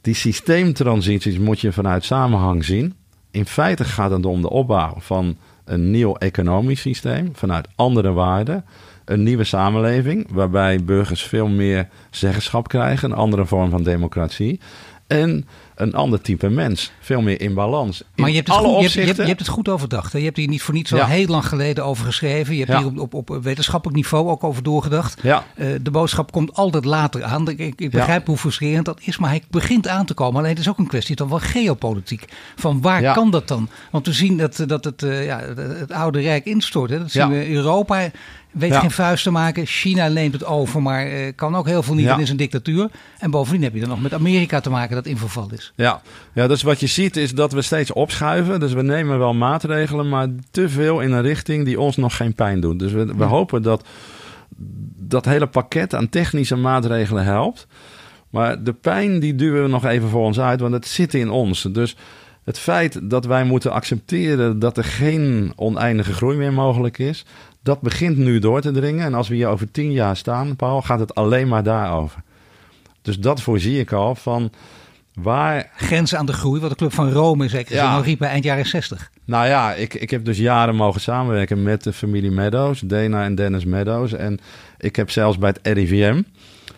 [0.00, 2.94] die systeemtransities moet je vanuit samenhang zien.
[3.30, 8.64] In feite gaat het om de opbouw van een nieuw economisch systeem vanuit andere waarden.
[9.04, 14.60] Een nieuwe samenleving waarbij burgers veel meer zeggenschap krijgen, een andere vorm van democratie.
[15.06, 15.46] En
[15.78, 16.92] een ander type mens.
[17.00, 18.02] Veel meer in balans.
[18.14, 20.12] maar je hebt, het goed, je, hebt, je, hebt, je hebt, het goed overdacht.
[20.12, 20.18] Hè?
[20.18, 22.54] Je hebt hier niet voor niets al heel lang geleden over geschreven.
[22.54, 25.20] Je hebt hier op, op, op, wetenschappelijk niveau ook over doorgedacht.
[25.22, 25.44] Ja.
[25.56, 27.48] Uh, de boodschap komt altijd later aan.
[27.48, 30.38] Ik, ik begrijp hoe frustrerend dat is, maar hij begint aan te komen.
[30.38, 32.24] Alleen het is ook een kwestie dan wel geopolitiek.
[32.56, 33.68] Van waar kan dat dan?
[33.90, 36.90] Want we zien dat, dat het, uh, ja, het oude rijk instort.
[36.90, 36.98] Hè?
[36.98, 38.10] Dat zien we Europa
[38.50, 39.66] weet geen vuist te maken.
[39.66, 42.18] China neemt het over, maar uh, kan ook heel veel niet ja.
[42.18, 42.90] in zijn dictatuur.
[43.18, 45.67] En bovendien heb je dan nog met Amerika te maken dat in verval is.
[45.74, 46.00] Ja.
[46.32, 48.60] ja, dus wat je ziet is dat we steeds opschuiven.
[48.60, 52.34] Dus we nemen wel maatregelen, maar te veel in een richting die ons nog geen
[52.34, 52.78] pijn doet.
[52.78, 53.84] Dus we, we hopen dat
[54.96, 57.66] dat hele pakket aan technische maatregelen helpt.
[58.30, 61.30] Maar de pijn die duwen we nog even voor ons uit, want het zit in
[61.30, 61.62] ons.
[61.62, 61.96] Dus
[62.44, 67.24] het feit dat wij moeten accepteren dat er geen oneindige groei meer mogelijk is,
[67.62, 69.04] dat begint nu door te dringen.
[69.04, 72.22] En als we hier over tien jaar staan, Paul, gaat het alleen maar daarover.
[73.02, 74.50] Dus dat voorzie ik al van
[75.22, 75.70] waar...
[75.76, 77.96] Grenzen aan de groei, wat de Club van Rome zeker Ja.
[77.96, 78.00] ja.
[78.00, 79.10] riep bij eind jaren 60.
[79.24, 83.34] Nou ja, ik, ik heb dus jaren mogen samenwerken met de familie Meadows, Dana en
[83.34, 84.12] Dennis Meadows.
[84.12, 84.38] En
[84.78, 86.22] ik heb zelfs bij het RIVM,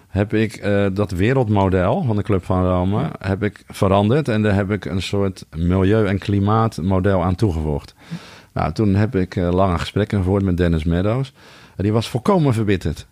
[0.08, 4.28] heb ik eh, dat wereldmodel van de Club van Rome heb ik veranderd.
[4.28, 7.94] En daar heb ik een soort milieu- en klimaatmodel aan toegevoegd.
[8.52, 11.32] Nou, toen heb ik eh, lange gesprekken gevoerd met Dennis Meadows.
[11.76, 13.06] En die was volkomen verbitterd.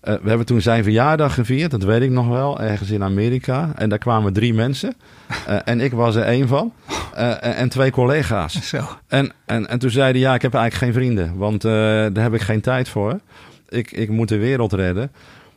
[0.00, 3.72] Eh, we hebben toen zijn verjaardag gevierd, dat weet ik nog wel, ergens in Amerika.
[3.74, 4.94] En daar kwamen drie mensen.
[5.46, 6.72] Eh, en ik was er één van.
[7.14, 8.68] Eh, en, twee collega's.
[8.68, 8.88] Zo.
[9.08, 12.34] En, en, en toen zei hij, ja, ik heb eigenlijk geen vrienden, want daar heb
[12.34, 13.20] ik geen tijd voor.
[13.68, 15.12] Ik, ik moet de wereld redden.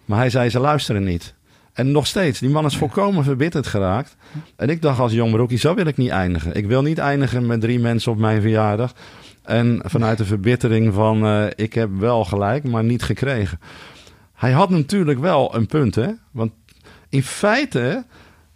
[0.05, 1.33] Maar hij zei, ze luisteren niet.
[1.73, 4.15] En nog steeds, die man is volkomen verbitterd geraakt.
[4.55, 6.53] En ik dacht als jong broekie, zo wil ik niet eindigen.
[6.53, 8.93] Ik wil niet eindigen met drie mensen op mijn verjaardag.
[9.43, 13.59] En vanuit de verbittering van, ik heb wel gelijk, maar niet gekregen.
[14.39, 16.07] Hij had natuurlijk wel een punt, hè.
[16.31, 16.51] Want
[17.09, 18.03] in feite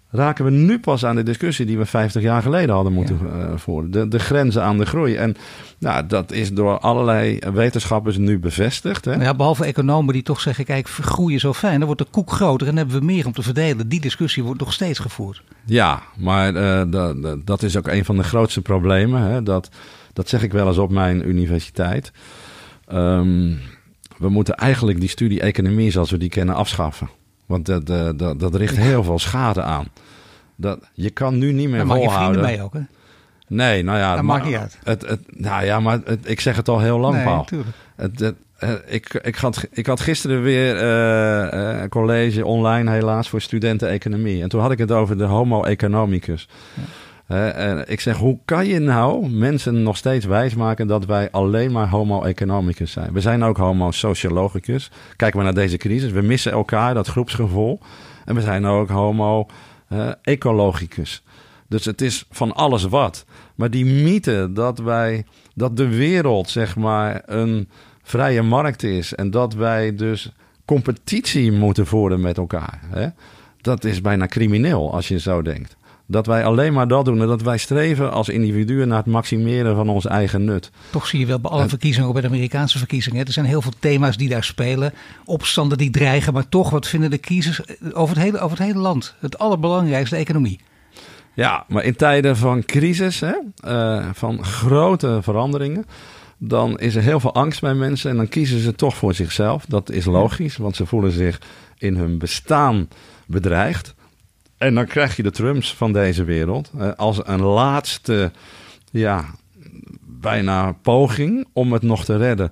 [0.10, 3.58] raken we nu pas aan de discussie die we 50 jaar geleden hadden moeten eh,
[3.58, 3.92] voeren.
[3.92, 5.16] De, de grenzen aan de groei.
[5.16, 5.36] En
[5.80, 9.06] nou, dat is door allerlei wetenschappers nu bevestigd.
[9.06, 9.14] Hè?
[9.14, 11.78] Ja, behalve economen die toch zeggen, kijk, groei is zo fijn.
[11.78, 13.88] Dan wordt de koek groter en hebben we meer om te verdelen.
[13.90, 15.42] Die discussie wordt nog steeds gevoerd.
[15.66, 19.22] Ja, maar eh, da- da- dat is ook een van de grootste problemen.
[19.22, 19.44] Hè?
[19.44, 19.70] Dat,
[20.14, 22.12] dat zeg ik wel eens op mijn universiteit.
[22.88, 23.52] Ehm,
[24.24, 27.10] we moeten eigenlijk die studie economie zoals we die kennen afschaffen.
[27.46, 29.88] Want dat, eh, dat, dat richt heel veel schade aan.
[30.56, 32.42] Dat, je kan nu niet meer Dan maak je vrienden volhouden.
[32.42, 32.80] mee ook, hè?
[33.48, 34.78] Nee, nou ja, Dat maar- maakt niet uit.
[34.84, 37.38] Het, het, nou ja, maar het- ik zeg het al heel lang, nee, Paul.
[37.38, 37.70] natuurlijk.
[37.96, 43.30] Het, het, eh, ik, ik, had, ik had gisteren weer eh, een college online, helaas,
[43.30, 44.42] voor studenten economie.
[44.42, 46.48] En toen had ik het over de homo economicus.
[46.74, 46.82] Hè,
[47.36, 51.90] en ik zeg, hoe kan je nou mensen nog steeds wijsmaken dat wij alleen maar
[51.90, 53.14] homo economicus zijn?
[53.14, 54.92] We zijn ook homo sociologicus.
[55.16, 57.80] Kijken we naar deze crisis, we missen elkaar, dat groepsgevoel.
[58.26, 59.46] En we zijn ook homo
[59.88, 61.24] eh, ecologicus.
[61.68, 63.26] Dus het is van alles wat.
[63.56, 65.26] Maar die mythe dat wij,
[65.56, 67.70] dat de wereld zeg maar een
[68.04, 70.32] vrije markt is en dat wij dus
[70.66, 73.08] competitie moeten voeren met elkaar, hè?
[73.62, 75.76] dat is bijna crimineel als je zo denkt.
[76.14, 79.76] Dat wij alleen maar dat doen en dat wij streven als individuen naar het maximeren
[79.76, 80.72] van ons eigen nut.
[80.90, 83.26] Toch zie je wel bij alle verkiezingen, ook bij de Amerikaanse verkiezingen.
[83.26, 84.94] Er zijn heel veel thema's die daar spelen.
[85.26, 86.34] Opstanden die dreigen.
[86.34, 87.62] Maar toch, wat vinden de kiezers
[87.94, 89.16] over het hele, over het hele land?
[89.20, 90.60] Het allerbelangrijkste, de economie.
[91.34, 95.86] Ja, maar in tijden van crisis, hè, eh, van grote veranderingen,
[96.38, 99.66] dan is er heel veel angst bij mensen en dan kiezen ze toch voor zichzelf.
[99.66, 101.42] Dat is logisch, want ze voelen zich
[101.78, 102.88] in hun bestaan
[103.26, 103.94] bedreigd.
[104.64, 108.32] En dan krijg je de Trumps van deze wereld eh, als een laatste,
[108.92, 109.26] ja,
[110.06, 112.52] bijna poging om het nog te redden.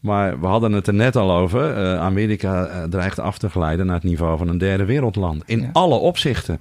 [0.00, 1.76] Maar we hadden het er net al over.
[1.76, 5.42] eh, Amerika eh, dreigt af te glijden naar het niveau van een derde wereldland.
[5.46, 5.68] In Ja.
[5.72, 6.60] alle opzichten.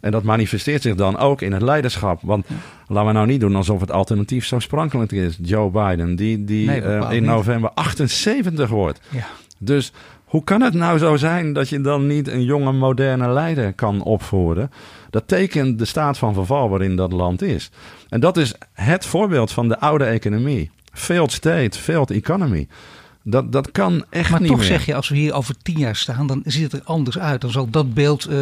[0.00, 2.20] En dat manifesteert zich dan ook in het leiderschap.
[2.22, 2.46] Want
[2.88, 5.38] laten we nou niet doen alsof het alternatief zo sprankelend is.
[5.42, 9.00] Joe Biden, die, die Nee, in november 78 wordt.
[9.10, 9.26] Ja.
[9.58, 9.92] Dus
[10.32, 14.02] hoe kan het nou zo zijn dat je dan niet een jonge, moderne leider kan
[14.02, 14.70] opvoeren?
[15.10, 17.70] Dat tekent de staat van verval waarin dat land is.
[18.08, 20.70] En dat is het voorbeeld van de oude economie.
[20.92, 22.68] Failed state, failed economy.
[23.24, 24.66] Dat, dat kan echt Maar niet toch meer.
[24.66, 27.40] zeg je, als we hier over tien jaar staan, dan ziet het er anders uit.
[27.40, 28.36] Dan zal dat beeld eh,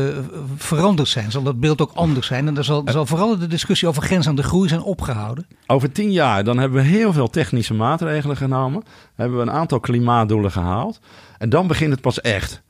[0.56, 1.30] veranderd zijn.
[1.30, 2.46] Zal dat beeld ook anders zijn.
[2.46, 5.46] En dan zal, zal vooral de discussie over grens aan de groei zijn opgehouden.
[5.66, 8.82] Over tien jaar dan hebben we heel veel technische maatregelen genomen.
[9.14, 11.00] Hebben we een aantal klimaatdoelen gehaald.
[11.40, 12.62] En dan begint het pas echt.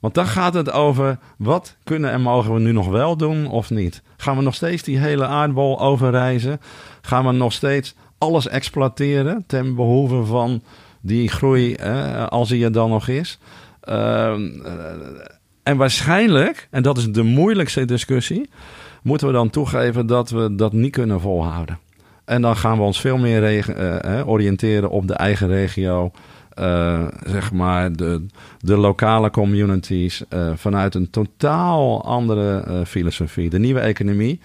[0.00, 3.70] Want dan gaat het over wat kunnen en mogen we nu nog wel doen of
[3.70, 4.02] niet.
[4.16, 6.60] Gaan we nog steeds die hele aardbol overreizen?
[7.00, 10.62] Gaan we nog steeds alles exploiteren ten behoeve van
[11.00, 11.76] die groei,
[12.28, 13.38] als die er dan nog is?
[13.80, 14.72] Ehm, eh,
[15.62, 18.50] en waarschijnlijk, en dat is de moeilijkste discussie,
[19.02, 21.78] moeten we dan toegeven dat we dat niet kunnen volhouden.
[22.24, 26.10] En dan gaan we ons veel meer eh, eh, oriënteren op de eigen regio.
[26.54, 28.26] Eh, zeg maar de,
[28.60, 30.22] de lokale communities.
[30.28, 33.50] eh, vanuit een totaal andere eh, filosofie.
[33.50, 34.40] De nieuwe economie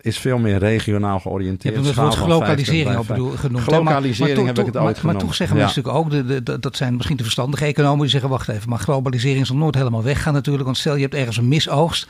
[0.00, 1.74] is veel meer regionaal Je georiënteerd.
[1.74, 3.62] hebt het woord globalisering 50 ook bij bedoel, genoemd.
[3.62, 5.62] Globalisering toch- heb ik het ooit maar, maar toch zeggen Ja.
[5.62, 8.68] mensen natuurlijk ook, de, de, dat zijn misschien de verstandige economen die zeggen, wacht even,
[8.68, 10.64] maar globalisering zal nooit helemaal weggaan natuurlijk.
[10.64, 12.08] Want stel je hebt ergens een misoogst,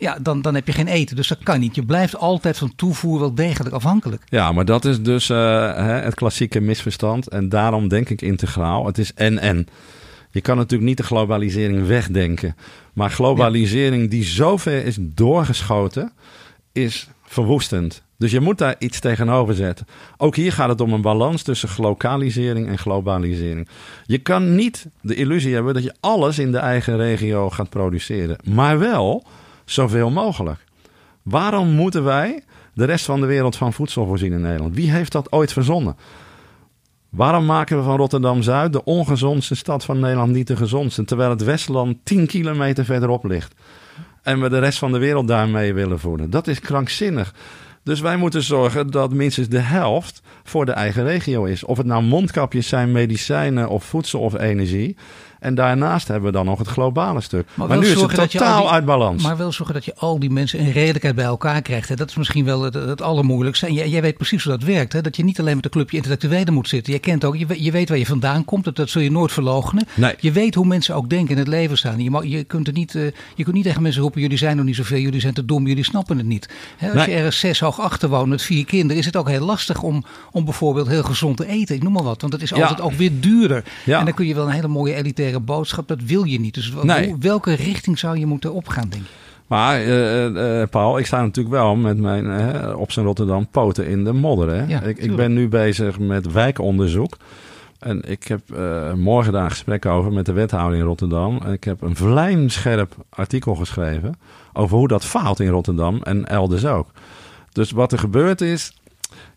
[0.00, 1.16] ja, dan, dan heb je geen eten.
[1.16, 1.74] Dus dat kan niet.
[1.74, 4.22] Je blijft altijd van toevoer wel degelijk afhankelijk.
[4.28, 7.28] Ja, maar dat is dus eh, het klassieke misverstand.
[7.28, 8.86] En daarom denk ik integraal.
[8.86, 9.66] Het is en-en.
[10.30, 12.56] Je kan natuurlijk niet de globalisering wegdenken.
[12.92, 16.12] Maar globalisering die zo ver is doorgeschoten,
[16.72, 18.02] is verwoestend.
[18.18, 19.86] Dus je moet daar iets tegenover zetten.
[20.16, 23.68] Ook hier gaat het om een balans tussen lokalisering en globalisering.
[24.04, 28.36] Je kan niet de illusie hebben dat je alles in de eigen regio gaat produceren.
[28.44, 29.24] Maar wel
[29.72, 30.64] zoveel mogelijk.
[31.22, 32.42] Waarom moeten wij
[32.74, 34.74] de rest van de wereld van voedsel voorzien in Nederland?
[34.74, 35.96] Wie heeft dat ooit verzonnen?
[37.10, 41.44] Waarom maken we van Rotterdam-Zuid de ongezondste stad van Nederland niet de gezondste, terwijl het
[41.44, 43.54] Westland 10 kilometer verderop ligt?
[44.22, 46.30] En we de rest van de wereld daarmee willen voeden.
[46.30, 47.34] Dat is krankzinnig.
[47.82, 51.64] Dus wij moeten zorgen dat minstens de helft voor de eigen regio is.
[51.64, 54.96] Of het nou mondkapjes zijn, medicijnen of voedsel of energie.
[55.40, 57.48] En daarnaast hebben we dan nog het globale stuk.
[57.54, 59.22] Maar, nu is het totaal die, uit balans.
[59.22, 61.88] Maar wel zorgen dat je al die mensen in redelijkheid bij elkaar krijgt.
[61.88, 61.94] Hè?
[61.94, 63.66] Dat is misschien wel het, het allermoeilijkste.
[63.66, 64.92] En jij, jij, weet precies hoe dat werkt.
[64.92, 65.00] Hè?
[65.00, 66.92] Dat je niet alleen met een clubje intellectuelen moet zitten.
[66.92, 68.64] Je kent ook, je, je weet waar je vandaan komt.
[68.64, 69.86] Dat, dat zul je nooit verloochenen.
[69.94, 70.14] Nee.
[70.18, 72.02] Je weet hoe mensen ook denken in het leven staan.
[72.02, 73.02] Je, mag, je, kunt er niet, uh,
[73.34, 74.98] je kunt niet tegen mensen roepen, jullie zijn nog niet zoveel.
[74.98, 76.48] Jullie zijn te dom, jullie snappen het niet.
[76.76, 76.86] Hè?
[76.86, 77.08] Als nee.
[77.08, 78.96] je ergens zes hoog achter woont met vier kinderen.
[78.96, 81.74] Is het ook heel lastig om, om bijvoorbeeld heel gezond te eten.
[81.74, 82.20] Ik noem maar wat.
[82.20, 82.84] Want het is altijd ja.
[82.84, 83.64] ook weer duurder.
[83.84, 83.98] Ja.
[83.98, 85.88] En dan kun je wel een hele mooie elitaire boodschap.
[85.88, 86.54] Dat wil je niet.
[86.54, 87.14] Dus Nee.
[87.20, 89.08] welke richting zou je moeten opgaan, denk je?
[89.46, 93.86] Maar eh, eh, Paul, ik sta natuurlijk wel met mijn eh, op zijn Rotterdam poten
[93.86, 94.48] in de modder.
[94.48, 94.64] Hè?
[94.64, 97.16] Ja, ik, ik ben nu bezig met wijkonderzoek.
[97.78, 101.38] En ik heb eh, morgen daar een gesprek over met de wethouder in Rotterdam.
[101.44, 104.18] En ik heb een vlijmscherp artikel geschreven
[104.52, 106.88] over hoe dat faalt in Rotterdam en elders ook.
[107.52, 108.72] Dus wat er gebeurd is,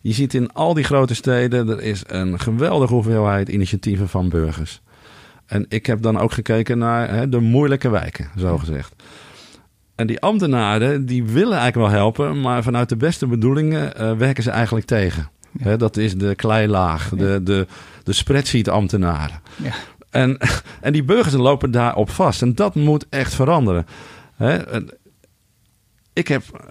[0.00, 4.80] je ziet in al die grote steden, er is een geweldige hoeveelheid initiatieven van burgers.
[5.46, 8.94] En ik heb dan ook gekeken naar hè, de moeilijke wijken, zo gezegd.
[9.94, 14.42] En die ambtenaren, die willen eigenlijk wel helpen, maar vanuit de beste bedoelingen eh, werken
[14.42, 15.28] ze eigenlijk tegen.
[15.52, 15.64] Ja.
[15.64, 17.66] Hè, dat is de kleilaag, de, de,
[18.02, 19.40] de spreadsheet-ambtenaren.
[19.56, 19.72] Ja.
[20.10, 20.38] En,
[20.80, 22.42] en die burgers lopen daarop vast.
[22.42, 23.86] En dat moet echt veranderen.
[24.36, 24.58] Hè?
[26.14, 26.62] Ik heb eh,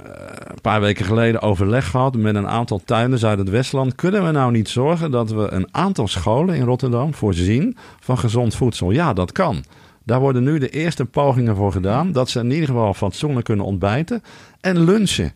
[0.44, 3.96] een paar weken geleden overleg gehad met een aantal tuinders uit het Westland.
[3.96, 8.56] Kunnen we nou niet zorgen dat we een aantal scholen in Rotterdam voorzien van gezond
[8.56, 8.91] voedsel?
[8.91, 9.64] Ja, dat kan.
[10.04, 12.12] Daar worden nu de eerste pogingen voor gedaan.
[12.12, 14.24] Dat ze in ieder geval fatsoenlijk kunnen ontbijten
[14.62, 15.34] en lunchen.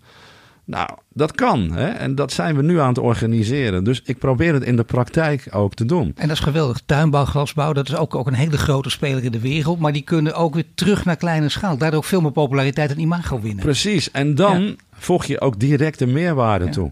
[0.67, 1.71] Nou, dat kan.
[1.71, 1.87] Hè?
[1.87, 3.83] En dat zijn we nu aan het organiseren.
[3.83, 6.11] Dus ik probeer het in de praktijk ook te doen.
[6.15, 6.79] En dat is geweldig.
[6.85, 9.79] Tuinbouw, glasbouw, dat is ook, ook een hele grote speler in de wereld.
[9.79, 11.77] Maar die kunnen ook weer terug naar kleine schaal.
[11.77, 13.63] Daardoor ook veel meer populariteit en imago winnen.
[13.63, 14.11] Precies.
[14.11, 14.73] En dan Ja.
[14.97, 16.71] voeg je ook direct de meerwaarde Ja.
[16.71, 16.91] toe.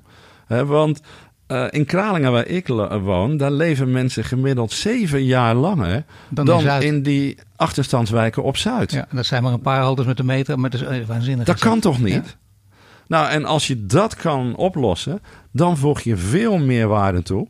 [0.66, 1.02] Want
[1.48, 2.68] eh, in Kralingen, waar ik
[3.02, 8.58] woon, daar leven mensen gemiddeld zeven jaar langer Dan dan, in in die achterstandswijken op
[8.58, 8.92] Zuid.
[8.92, 11.06] Ja, en dat zijn maar een paar halters met de meter, maar dat is eh,
[11.08, 11.46] waanzinnig.
[11.46, 12.38] Dat kan toch niet?
[13.08, 17.48] Nou, en als je dat kan oplossen, dan voeg je veel meer waarde toe.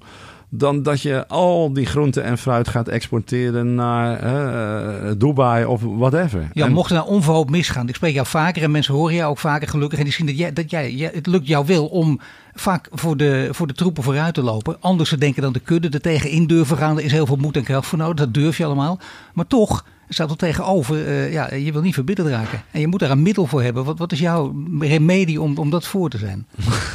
[0.50, 6.50] Dan dat je al die groenten en fruit gaat exporteren naar eh, Dubai of whatever.
[6.54, 7.88] Ja, En- mocht er nou onverhoopt misgaan.
[7.90, 9.98] Ik spreek jou vaker en mensen horen jou ook vaker gelukkig.
[10.00, 12.20] En die zien dat, jij, dat jij, jij- het lukt jou wel om
[12.54, 14.78] vaak voor de, voor de troepen vooruit te lopen.
[14.80, 15.90] Anders te denken dan de kudde.
[15.90, 16.98] Er tegen in durven gaan.
[16.98, 18.16] Er is heel veel moed en kracht voor nodig.
[18.16, 19.00] Dat durf je allemaal.
[19.34, 21.08] Maar toch staat er tegenover.
[21.08, 22.62] eh, ja, je wil niet verbitterd raken.
[22.72, 23.84] En je moet daar een middel voor hebben.
[23.84, 26.48] Wat, wat is jouw remedie om, om dat voor te zijn?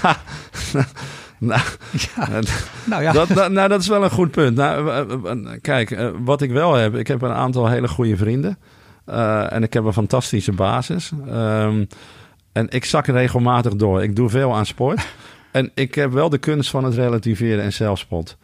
[1.38, 1.60] nou,
[2.16, 2.38] Ja, eh,
[2.84, 3.12] nou ja.
[3.12, 4.56] Dat, dat- nou, dat is wel een goed punt.
[4.56, 8.58] Nou, eh, eh, kijk, wat ik wel heb, ik heb een aantal hele goede vrienden.
[9.50, 11.10] En ik heb een fantastische basis.
[11.28, 11.84] Ehm,
[12.52, 14.02] en ik zak regelmatig door.
[14.02, 15.06] Ik doe veel aan sport.
[15.52, 18.36] en ik heb wel de kunst van het relativeren en zelfspot.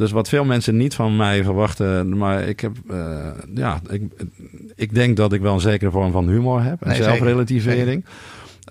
[0.00, 4.02] Dus wat veel mensen niet van mij verwachten, maar ik heb, eh, ja, ik,
[4.76, 8.04] ik denk dat ik wel een zekere vorm van humor heb en Nee, zelfrelativering.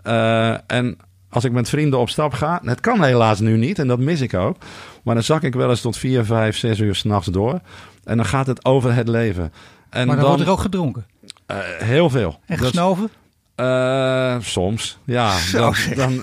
[0.03, 0.97] Eh, en
[1.30, 4.21] als ik met vrienden op stap ga, het kan helaas nu niet en dat mis
[4.21, 4.57] ik ook.
[5.03, 7.59] Maar dan zak ik wel eens tot vier, vijf, zes uur s'nachts door.
[8.03, 9.53] En dan gaat het over het leven.
[9.89, 11.05] En maar dan, wordt er ook gedronken.
[11.45, 12.39] eh, heel veel.
[12.45, 13.09] En gesnoven.
[13.60, 15.36] Eh, soms, ja.
[15.51, 16.22] Dan, dan,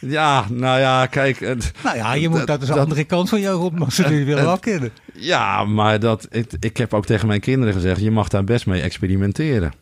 [0.00, 1.40] ja, nou ja, kijk.
[1.84, 3.78] Nou ja, je moet, dat- is de andere kant van jou, Rob.
[3.78, 4.90] Maar ze willen wel kennen.
[5.14, 8.66] Ja, maar dat, ik, ik heb ook tegen mijn kinderen gezegd: je mag daar best
[8.66, 9.72] mee experimenteren.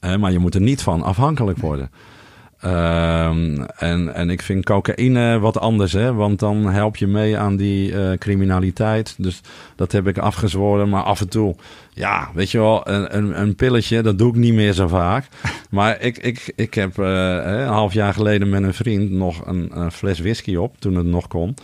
[0.00, 1.90] Eh, maar je moet er niet van afhankelijk worden.
[2.60, 6.14] Ehm, en, en ik vind cocaïne wat anders, hè?
[6.14, 9.14] want dan help je mee aan die eh, criminaliteit.
[9.18, 9.40] Dus
[9.76, 10.88] dat heb ik afgezworen.
[10.88, 11.54] Maar af en toe,
[11.92, 15.26] ja, weet je wel, een, een, een pilletje, dat doe ik niet meer zo vaak.
[15.70, 17.06] Maar ik, ik, ik heb eh,
[17.44, 21.06] een half jaar geleden met een vriend nog een, een fles whisky op, toen het
[21.06, 21.54] nog kon.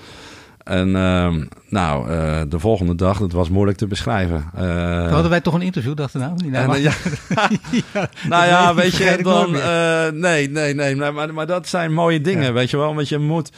[0.67, 4.51] En ehm, nou, eh, de volgende dag, dat was moeilijk te beschrijven.
[4.55, 6.35] Eh, hadden wij toch een interview, dachten nou?
[6.51, 6.93] Nou, en, eh, ja,
[7.93, 9.51] ja, nou ja, weet je, dan...
[10.21, 12.53] nee, nee, nee, maar, maar, maar dat zijn mooie dingen, Ja.
[12.53, 12.95] weet je wel.
[12.95, 13.53] Want je moet...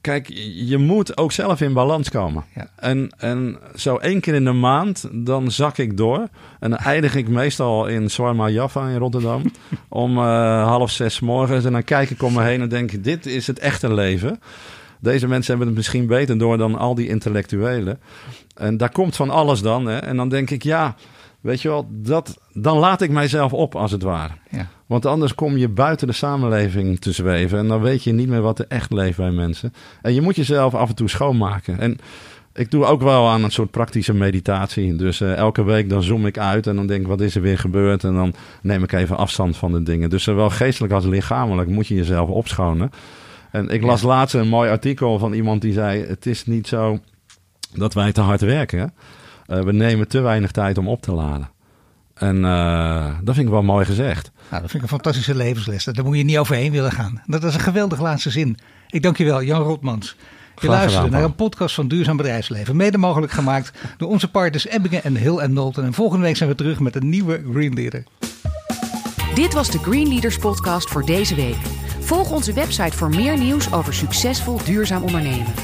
[0.00, 2.44] Kijk, je moet ook zelf in balans komen.
[2.76, 6.28] En, en zo één keer in de maand, dan zak ik door.
[6.60, 9.42] En dan eindig ik meestal in Swarma Jaffa in Rotterdam.
[9.88, 11.64] om half zes morgens.
[11.64, 14.40] En dan kijk ik om me heen en denk ik, dit is het echte leven.
[15.02, 18.00] Deze mensen hebben het misschien beter door dan al die intellectuelen.
[18.54, 19.86] En daar komt van alles dan.
[19.86, 19.98] Hè?
[19.98, 20.96] En dan denk ik, ja,
[21.42, 24.32] Weet je wel, dat, dan laat ik mijzelf op als het ware.
[24.50, 24.68] Ja.
[24.86, 27.58] Want anders kom je buiten de samenleving te zweven.
[27.58, 29.72] En dan weet je niet meer wat er echt leeft bij mensen.
[30.02, 31.78] En je moet jezelf af en toe schoonmaken.
[31.78, 31.98] En
[32.54, 34.96] ik doe ook wel aan een soort praktische meditatie.
[34.96, 37.42] Dus eh, elke week dan zoom ik uit en dan denk ik, wat is er
[37.42, 38.04] weer gebeurd?
[38.04, 40.10] En dan neem ik even afstand van de dingen.
[40.10, 42.90] Dus zowel geestelijk als lichamelijk moet je jezelf opschonen.
[43.52, 46.98] En ik las laatst een mooi artikel van iemand die zei: Het is niet zo
[47.74, 48.94] dat wij te hard werken.
[49.46, 51.50] Uh, we nemen te weinig tijd om op te laden.
[52.14, 54.30] En uh, dat vind ik wel mooi gezegd.
[54.50, 55.84] Nou, dat vind ik een fantastische levensles.
[55.84, 57.22] Daar moet je niet overheen willen gaan.
[57.26, 58.58] Dat is een geweldig laatste zin.
[58.88, 60.16] Ik dank je wel, Jan Rotmans.
[60.60, 62.76] Je luistert naar een podcast van Duurzaam Bedrijfsleven.
[62.76, 65.84] Mede mogelijk gemaakt door onze partners Ebbingen en Hill en Nolten.
[65.84, 68.04] En volgende week zijn we terug met een nieuwe Green Leader.
[69.34, 71.81] Dit was de Green Leaders podcast voor deze week.
[72.02, 75.54] Volg onze website voor meer nieuws over succesvol duurzaam ondernemen.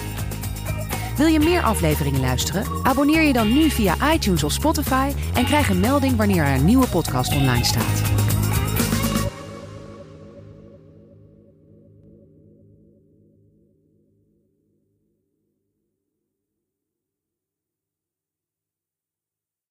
[1.17, 2.65] Wil je meer afleveringen luisteren?
[2.83, 6.65] Abonneer je dan nu via iTunes of Spotify en krijg een melding wanneer er een
[6.65, 8.03] nieuwe podcast online staat.